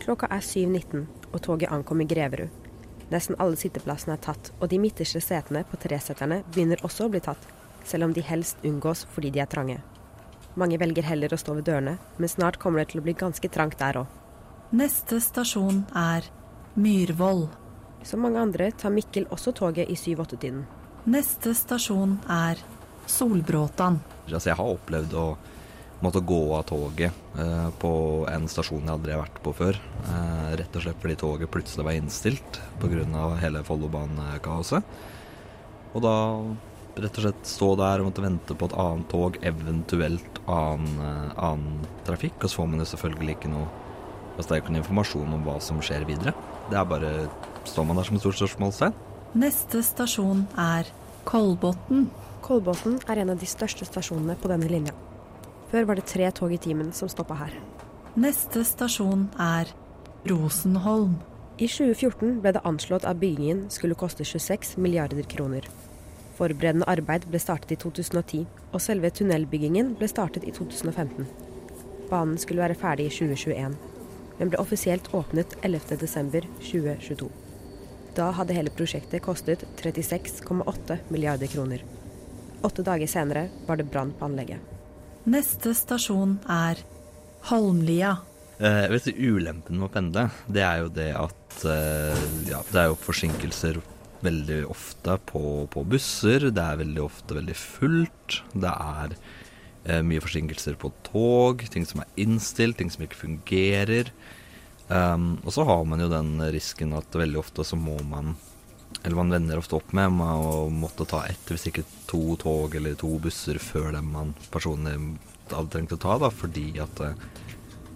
Klokka 0.03 0.29
er 0.33 0.43
7.19, 0.43 1.07
og 1.33 1.41
toget 1.45 1.73
ankom 1.73 2.03
i 2.03 2.09
Greverud. 2.09 2.51
Nesten 3.13 3.37
alle 3.43 3.59
sitteplassene 3.61 4.17
er 4.17 4.23
tatt, 4.25 4.51
og 4.59 4.71
de 4.73 4.81
midterste 4.81 5.21
setene 5.21 5.67
på 5.69 5.79
treseterne 5.83 6.41
begynner 6.49 6.81
også 6.87 7.07
å 7.07 7.13
bli 7.13 7.21
tatt, 7.25 7.43
selv 7.85 8.09
om 8.09 8.15
de 8.17 8.25
helst 8.25 8.63
unngås 8.65 9.05
fordi 9.13 9.33
de 9.35 9.43
er 9.45 9.51
trange. 9.53 9.79
Mange 10.57 10.79
velger 10.81 11.05
heller 11.05 11.33
å 11.33 11.41
stå 11.41 11.57
ved 11.59 11.67
dørene, 11.69 11.97
men 12.17 12.31
snart 12.31 12.59
kommer 12.61 12.83
det 12.83 12.93
til 12.93 13.03
å 13.03 13.07
bli 13.07 13.17
ganske 13.17 13.49
trangt 13.53 13.79
der 13.81 14.03
òg. 14.03 14.19
Neste 14.73 15.21
stasjon 15.21 15.83
er 15.97 16.29
Myrvoll. 16.81 17.47
Som 18.05 18.25
mange 18.25 18.41
andre 18.41 18.71
tar 18.73 18.93
Mikkel 18.93 19.29
også 19.31 19.53
toget 19.57 19.93
i 19.93 19.97
7-8-tiden. 19.97 20.65
Neste 21.13 21.53
stasjon 21.57 22.17
er 22.31 22.61
Solbråtan. 23.07 24.01
Altså 24.29 24.53
jeg 24.53 24.59
har 24.59 24.75
opplevd 24.77 25.17
å 25.19 25.27
måtte 26.03 26.23
gå 26.27 26.41
av 26.57 26.65
toget 26.67 27.39
eh, 27.39 27.69
på 27.79 27.93
en 28.31 28.49
stasjon 28.51 28.83
jeg 28.83 28.95
aldri 28.95 29.15
har 29.15 29.23
vært 29.23 29.39
på 29.45 29.55
før. 29.55 29.79
Eh, 30.03 30.49
rett 30.59 30.77
og 30.77 30.85
slett 30.85 31.01
fordi 31.03 31.19
toget 31.21 31.53
plutselig 31.53 31.87
var 31.87 31.99
innstilt 31.99 32.61
pga. 32.83 33.23
hele 33.43 33.63
Follobanen-kaoset. 33.67 34.83
Og 35.93 36.03
da 36.03 36.17
rett 36.97 37.19
og 37.19 37.25
slett 37.25 37.47
stå 37.49 37.69
der 37.81 38.03
og 38.03 38.11
måtte 38.11 38.25
vente 38.25 38.57
på 38.59 38.69
et 38.69 38.75
annet 38.77 39.09
tog, 39.13 39.39
eventuelt 39.43 40.43
annen, 40.47 40.99
eh, 40.99 41.31
annen 41.37 41.87
trafikk. 42.09 42.43
Og 42.43 42.51
så 42.51 42.63
får 42.63 42.69
man 42.73 42.83
jo 42.83 42.91
selvfølgelig 42.91 43.39
ikke 43.39 43.53
noe 43.55 43.71
altså 44.33 44.49
det 44.49 44.55
er 44.55 44.59
jo 44.59 44.63
ikke 44.65 44.73
noe 44.73 44.83
informasjon 44.83 45.33
om 45.37 45.43
hva 45.47 45.59
som 45.61 45.81
skjer 45.85 46.07
videre. 46.09 46.33
Det 46.71 46.79
er 46.79 46.89
bare 46.89 47.13
står 47.69 47.87
man 47.87 47.99
der 48.01 48.09
som 48.09 48.17
et 48.17 48.25
stort 48.25 48.41
spørsmålstegn. 48.41 48.95
Neste 49.39 49.83
stasjon 49.85 50.47
er 50.59 50.89
Kolbotn. 51.29 52.09
Kolbotn 52.43 52.97
er 53.07 53.21
en 53.23 53.31
av 53.31 53.39
de 53.39 53.47
største 53.47 53.87
stasjonene 53.87 54.35
på 54.43 54.49
denne 54.51 54.67
linja. 54.71 54.95
Før 55.71 55.87
var 55.89 55.99
det 55.99 56.09
tre 56.11 56.27
tog 56.35 56.51
i 56.53 56.59
timen 56.61 56.91
som 56.93 57.11
stoppa 57.11 57.37
her. 57.39 57.55
Neste 58.19 58.65
stasjon 58.67 59.29
er 59.41 59.71
Rosenholm. 60.29 61.15
I 61.63 61.69
2014 61.71 62.41
ble 62.43 62.53
det 62.57 62.65
anslått 62.67 63.07
at 63.07 63.21
byggingen 63.23 63.69
skulle 63.71 63.97
koste 63.99 64.27
26 64.27 64.75
milliarder 64.83 65.23
kroner. 65.31 65.69
Forberedende 66.35 66.89
arbeid 66.91 67.29
ble 67.31 67.39
startet 67.39 67.77
i 67.77 67.79
2010, 67.79 68.43
og 68.73 68.83
selve 68.83 69.13
tunnelbyggingen 69.15 69.95
ble 70.01 70.11
startet 70.11 70.43
i 70.49 70.53
2015. 70.57 71.31
Banen 72.11 72.37
skulle 72.43 72.65
være 72.65 72.77
ferdig 72.83 73.07
i 73.07 73.15
2021, 73.15 73.79
men 74.41 74.51
ble 74.51 74.61
offisielt 74.61 75.13
åpnet 75.15 75.55
11.12.2022. 75.63 77.31
Da 78.19 78.33
hadde 78.35 78.59
hele 78.59 78.75
prosjektet 78.75 79.23
kostet 79.25 79.63
36,8 79.79 80.99
milliarder 81.13 81.49
kroner. 81.55 81.85
Åtte 82.63 82.85
dager 82.87 83.11
senere 83.11 83.49
var 83.67 83.77
det 83.81 83.89
brann 83.91 84.13
på 84.19 84.29
anlegget. 84.29 84.61
Neste 85.27 85.75
stasjon 85.75 86.37
er 86.51 86.79
Holmlia. 87.51 88.17
Eh, 88.63 88.87
vet 88.91 89.09
du, 89.09 89.13
Ulempen 89.35 89.79
med 89.81 89.89
å 89.89 89.93
pendle, 89.93 90.29
det 90.47 90.63
er 90.63 90.83
jo 90.85 90.91
det 90.95 91.09
at 91.19 91.65
eh, 91.67 92.27
ja, 92.47 92.61
det 92.71 92.79
er 92.79 92.91
jo 92.93 92.99
forsinkelser 93.03 93.81
veldig 94.23 94.61
ofte 94.71 95.17
på, 95.27 95.43
på 95.73 95.83
busser. 95.91 96.47
Det 96.55 96.63
er 96.63 96.79
veldig 96.85 97.03
ofte 97.03 97.39
veldig 97.39 97.57
fullt. 97.59 98.39
Det 98.55 98.71
er 98.71 99.17
eh, 99.17 100.05
mye 100.07 100.23
forsinkelser 100.23 100.79
på 100.79 100.93
tog, 101.09 101.67
ting 101.75 101.89
som 101.89 102.05
er 102.05 102.23
innstilt, 102.23 102.79
ting 102.79 102.93
som 102.95 103.03
ikke 103.03 103.25
fungerer. 103.25 104.13
Um, 104.93 105.39
og 105.47 105.55
så 105.55 105.65
har 105.65 105.85
man 105.89 106.03
jo 106.03 106.11
den 106.11 106.35
risken 106.53 106.93
at 106.99 107.15
veldig 107.17 107.39
ofte 107.41 107.65
så 107.65 107.79
må 107.81 107.97
man 108.05 108.35
Eller 109.03 109.19
man 109.19 109.35
vender 109.35 109.59
ofte 109.59 109.77
opp 109.79 109.93
med 109.97 110.21
å 110.23 110.69
måtte 110.71 111.07
ta 111.11 111.25
ett, 111.27 111.43
hvis 111.51 111.67
ikke 111.71 111.85
to 112.11 112.37
tog 112.39 112.75
eller 112.79 112.95
to 112.99 113.11
busser 113.23 113.59
før 113.59 113.91
dem 113.97 114.13
man 114.15 114.35
personlig 114.53 114.95
hadde 115.51 115.71
trengt 115.73 115.95
å 115.97 116.01
ta, 116.01 116.17
da, 116.23 116.31
fordi 116.31 116.69
at 116.81 117.03
uh, 117.03 117.17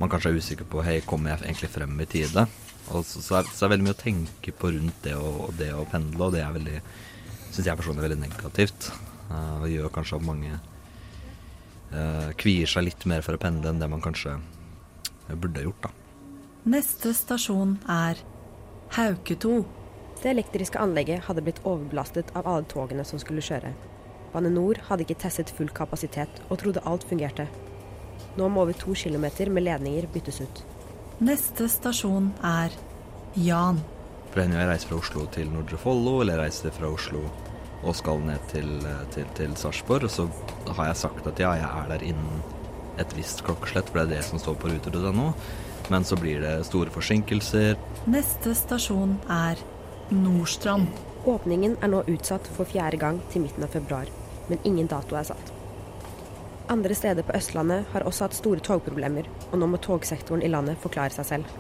man 0.01 0.11
kanskje 0.13 0.33
er 0.33 0.41
usikker 0.41 0.69
på 0.69 0.83
Hei, 0.85 0.99
kommer 1.07 1.33
jeg 1.33 1.47
egentlig 1.47 1.71
frem 1.73 1.95
i 2.03 2.09
tide? 2.11 2.47
Og 2.91 3.07
så, 3.07 3.23
så, 3.23 3.39
er, 3.39 3.51
så 3.55 3.67
er 3.67 3.75
veldig 3.75 3.87
mye 3.87 3.97
å 3.97 4.01
tenke 4.01 4.55
på 4.55 4.73
rundt 4.75 4.99
det 5.07 5.15
å, 5.19 5.49
det 5.59 5.71
å 5.75 5.87
pendle, 5.91 6.27
og 6.27 6.35
det 6.35 6.43
er 6.43 6.57
veldig 6.59 6.81
syns 7.55 7.71
jeg 7.71 7.79
personlig 7.79 8.03
er 8.03 8.09
veldig 8.09 8.23
negativt. 8.27 8.91
Uh, 9.31 9.63
og 9.63 9.71
gjør 9.71 9.95
kanskje 9.95 10.19
at 10.19 10.27
mange 10.27 10.59
uh, 10.59 12.31
kvier 12.39 12.71
seg 12.71 12.89
litt 12.91 13.07
mer 13.09 13.25
for 13.27 13.39
å 13.39 13.43
pendle 13.43 13.71
enn 13.73 13.83
det 13.83 13.91
man 13.91 14.05
kanskje 14.05 14.37
burde 15.35 15.65
gjort, 15.65 15.87
da. 15.89 15.95
Neste 16.67 17.13
stasjon 17.15 17.77
er 17.91 18.19
Hauketo. 18.97 19.61
Det 20.23 20.31
elektriske 20.33 20.81
anlegget 20.81 21.27
hadde 21.29 21.45
blitt 21.45 21.61
overbelastet 21.65 22.33
av 22.39 22.49
alle 22.49 22.67
togene 22.71 23.05
som 23.07 23.21
skulle 23.23 23.45
kjøre. 23.45 23.73
Bane 24.33 24.51
NOR 24.53 24.81
hadde 24.89 25.07
ikke 25.07 25.19
testet 25.23 25.53
full 25.55 25.71
kapasitet 25.73 26.41
og 26.49 26.59
trodde 26.61 26.85
alt 26.89 27.05
fungerte. 27.09 27.47
Nå 28.37 28.49
må 28.53 28.65
over 28.65 28.77
to 28.77 28.95
kilometer 28.97 29.51
med 29.53 29.65
ledninger 29.65 30.09
byttes 30.13 30.41
ut. 30.45 30.63
Neste 31.25 31.69
stasjon 31.73 32.33
er 32.45 32.75
Jan. 33.41 33.79
For 34.33 34.43
hender 34.43 34.61
jeg 34.61 34.71
reiser 34.73 34.91
fra 34.91 34.99
Oslo 35.01 35.27
til 35.33 35.49
Nordre 35.53 35.79
Follo, 35.81 36.19
eller 36.21 36.37
jeg 36.37 36.51
reiser 36.51 36.75
fra 36.77 36.91
Oslo 36.93 37.23
og 37.87 37.95
skal 37.97 38.21
ned 38.25 38.43
til, 38.51 38.69
til, 39.15 39.29
til 39.37 39.55
Sarpsborg, 39.57 40.09
så 40.11 40.27
har 40.67 40.91
jeg 40.91 41.01
sagt 41.05 41.29
at 41.29 41.41
ja, 41.41 41.53
jeg 41.61 41.69
er 41.69 41.91
der 41.93 42.05
innen 42.09 42.43
et 43.01 43.13
visst 43.17 43.45
klokkeslett, 43.47 43.89
for 43.93 44.01
det 44.01 44.07
er 44.07 44.15
det 44.17 44.27
som 44.27 44.41
står 44.41 44.57
på 44.61 44.73
ruter.no. 44.73 45.31
Men 45.93 46.05
så 46.05 46.19
blir 46.19 46.41
det 46.43 46.55
store 46.67 46.91
forsinkelser. 46.91 47.77
Neste 48.11 48.57
stasjon 48.59 49.15
er 49.31 49.61
Nordstrand. 50.11 50.87
Åpningen 51.27 51.73
er 51.83 51.91
nå 51.91 52.05
utsatt 52.07 52.47
for 52.55 52.69
fjerde 52.71 52.99
gang 53.03 53.17
til 53.33 53.43
midten 53.43 53.65
av 53.67 53.73
februar, 53.75 54.07
men 54.47 54.61
ingen 54.63 54.87
dato 54.87 55.17
er 55.19 55.27
satt. 55.27 55.51
Andre 56.71 56.95
steder 56.95 57.27
på 57.27 57.35
Østlandet 57.35 57.89
har 57.91 58.07
også 58.07 58.27
hatt 58.27 58.37
store 58.39 58.63
togproblemer, 58.63 59.27
og 59.51 59.59
nå 59.59 59.67
må 59.71 59.81
togsektoren 59.83 60.45
i 60.47 60.51
landet 60.53 60.79
forklare 60.83 61.11
seg 61.15 61.27
selv. 61.27 61.51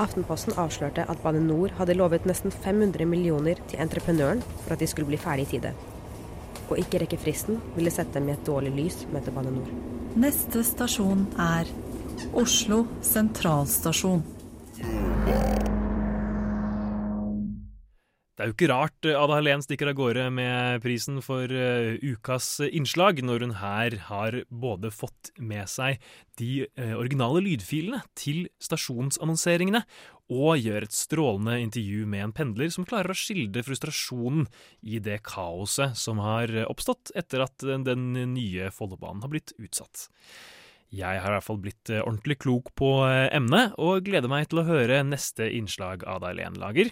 Aftenposten 0.00 0.54
avslørte 0.62 1.04
at 1.10 1.22
Bane 1.24 1.42
NOR 1.42 1.74
hadde 1.80 1.98
lovet 1.98 2.26
nesten 2.30 2.54
500 2.54 3.04
millioner 3.10 3.58
til 3.68 3.82
entreprenøren 3.82 4.42
for 4.62 4.74
at 4.74 4.80
de 4.80 4.88
skulle 4.90 5.10
bli 5.10 5.18
ferdig 5.20 5.48
i 5.48 5.52
tide. 5.56 5.74
Å 6.70 6.78
ikke 6.78 7.02
rekke 7.02 7.18
fristen 7.18 7.58
ville 7.74 7.90
sette 7.90 8.14
dem 8.20 8.30
i 8.30 8.36
et 8.36 8.46
dårlig 8.46 8.72
lys, 8.78 9.04
mente 9.10 9.34
Bane 9.34 9.50
NOR. 9.56 9.74
Neste 10.22 10.62
stasjon 10.66 11.26
er 11.34 11.66
Oslo 12.38 12.84
sentralstasjon. 13.02 14.22
Det 18.40 18.46
er 18.46 18.48
jo 18.48 18.54
ikke 18.54 18.68
rart 18.70 19.04
eh, 19.04 19.18
Ada 19.20 19.36
Helen 19.36 19.60
stikker 19.60 19.90
av 19.90 19.98
gårde 19.98 20.22
med 20.32 20.80
prisen 20.80 21.18
for 21.20 21.44
uh, 21.52 21.98
ukas 22.00 22.46
innslag, 22.64 23.18
når 23.20 23.42
hun 23.44 23.50
her 23.60 23.96
har 24.06 24.36
både 24.48 24.88
fått 24.88 25.28
med 25.36 25.68
seg 25.68 25.98
de 26.40 26.62
originale 26.96 27.42
lydfilene 27.44 27.98
til 28.16 28.46
stasjonsannonseringene, 28.64 29.82
og 30.32 30.56
gjør 30.56 30.86
et 30.86 30.96
strålende 30.96 31.58
intervju 31.66 32.06
med 32.08 32.30
en 32.30 32.32
pendler 32.38 32.72
som 32.72 32.86
klarer 32.88 33.12
å 33.12 33.18
skildre 33.18 33.66
frustrasjonen 33.66 34.48
i 34.88 35.02
det 35.04 35.18
kaoset 35.28 36.00
som 36.00 36.22
har 36.24 36.54
oppstått 36.64 37.12
etter 37.20 37.44
at 37.44 37.60
den 37.60 38.08
nye 38.32 38.72
Follobanen 38.72 39.20
har 39.26 39.34
blitt 39.34 39.52
utsatt. 39.60 40.06
Jeg 40.90 41.20
har 41.22 41.30
i 41.30 41.36
hvert 41.36 41.46
fall 41.46 41.60
blitt 41.62 41.90
eh, 41.92 42.02
ordentlig 42.02 42.40
klok 42.42 42.72
på 42.78 42.88
eh, 43.06 43.28
emnet, 43.36 43.76
og 43.78 44.02
gleder 44.08 44.30
meg 44.30 44.48
til 44.50 44.62
å 44.62 44.66
høre 44.66 45.04
neste 45.06 45.46
innslag 45.54 46.02
av 46.02 46.24
deg, 46.24 46.34
Len 46.40 46.58
lager. 46.58 46.90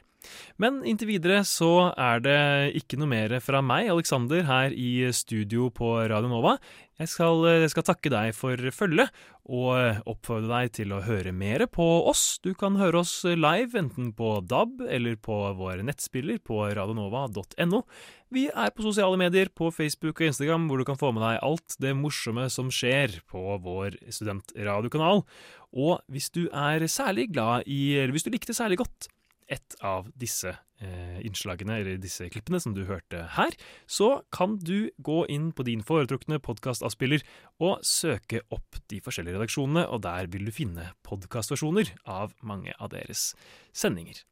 Men 0.63 0.81
inntil 0.87 1.11
videre 1.11 1.41
så 1.47 1.91
er 1.95 2.23
det 2.23 2.39
ikke 2.79 2.99
noe 3.01 3.11
mer 3.11 3.35
fra 3.43 3.63
meg, 3.65 3.91
Alexander, 3.91 4.45
her 4.47 4.75
i 4.75 5.09
studio 5.15 5.71
på 5.75 5.97
Radio 6.11 6.31
Nova. 6.31 6.57
Jeg 6.99 7.11
skal, 7.13 7.45
jeg 7.47 7.63
eh, 7.63 7.71
skal 7.71 7.85
takke 7.87 8.11
deg 8.11 8.33
for 8.35 8.71
følget, 8.75 9.13
og 9.49 10.09
oppfordre 10.11 10.49
deg 10.51 10.73
til 10.81 10.91
å 10.93 11.03
høre 11.07 11.31
mer 11.31 11.63
på 11.71 11.85
oss. 12.11 12.41
Du 12.43 12.51
kan 12.59 12.75
høre 12.81 13.05
oss 13.05 13.23
live 13.23 13.79
enten 13.79 14.11
på 14.19 14.33
DAB 14.45 14.83
eller 14.83 15.15
på 15.23 15.37
vår 15.57 15.85
nettspiller 15.87 16.41
på 16.43 16.59
radionova.no. 16.77 17.81
Vi 18.35 18.49
er 18.51 18.75
på 18.75 18.85
sosiale 18.85 19.21
medier, 19.21 19.49
på 19.49 19.71
Facebook 19.73 20.19
og 20.19 20.33
Instagram, 20.33 20.67
hvor 20.67 20.83
du 20.83 20.89
kan 20.89 20.99
få 21.01 21.13
med 21.15 21.23
deg 21.23 21.39
alt 21.47 21.79
det 21.81 21.95
morsomme 21.97 22.49
som 22.53 22.73
skjer 22.75 23.21
på 23.31 23.45
vår 23.63 24.01
studentradiokanal. 24.11 25.23
Og 25.79 26.03
hvis 26.11 26.29
du 26.35 26.49
er 26.51 26.83
særlig 26.91 27.31
glad 27.31 27.71
i, 27.71 27.95
eller 28.03 28.17
hvis 28.17 28.27
du 28.27 28.35
likte 28.35 28.57
særlig 28.57 28.83
godt 28.83 29.09
et 29.49 29.77
av 29.85 30.09
disse 30.19 30.51
eh, 30.53 31.19
innslagene, 31.27 31.81
eller 31.81 32.01
disse 32.01 32.29
klippene 32.33 32.61
som 32.63 32.75
du 32.77 32.85
hørte 32.89 33.25
her, 33.37 33.57
så 33.89 34.23
kan 34.35 34.59
du 34.61 34.91
gå 35.05 35.23
inn 35.33 35.51
på 35.53 35.67
din 35.69 35.85
foretrukne 35.85 36.41
podkastavspiller 36.45 37.25
og 37.65 37.85
søke 37.87 38.45
opp 38.55 38.81
de 38.93 39.01
forskjellige 39.05 39.39
redaksjonene, 39.39 39.87
og 39.89 40.05
der 40.07 40.31
vil 40.33 40.49
du 40.49 40.55
finne 40.55 40.93
podkastversjoner 41.09 41.95
av 42.05 42.37
mange 42.43 42.77
av 42.79 42.93
deres 42.95 43.33
sendinger. 43.73 44.25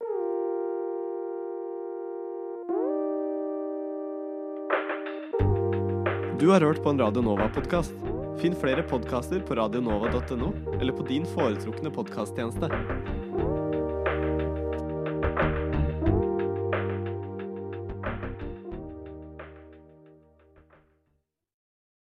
Du 6.37 6.51
har 6.53 6.61
hørt 6.61 6.83
på 6.85 6.93
en 6.93 7.01
Radio 7.01 7.23
Nova-podkast. 7.25 7.97
Finn 8.37 8.53
flere 8.61 8.85
podkaster 8.85 9.41
på 9.41 9.57
radionova.no 9.57 10.53
eller 10.77 10.93
på 10.93 11.07
din 11.09 11.25
foretrukne 11.33 11.89
podkasttjeneste. 11.97 12.69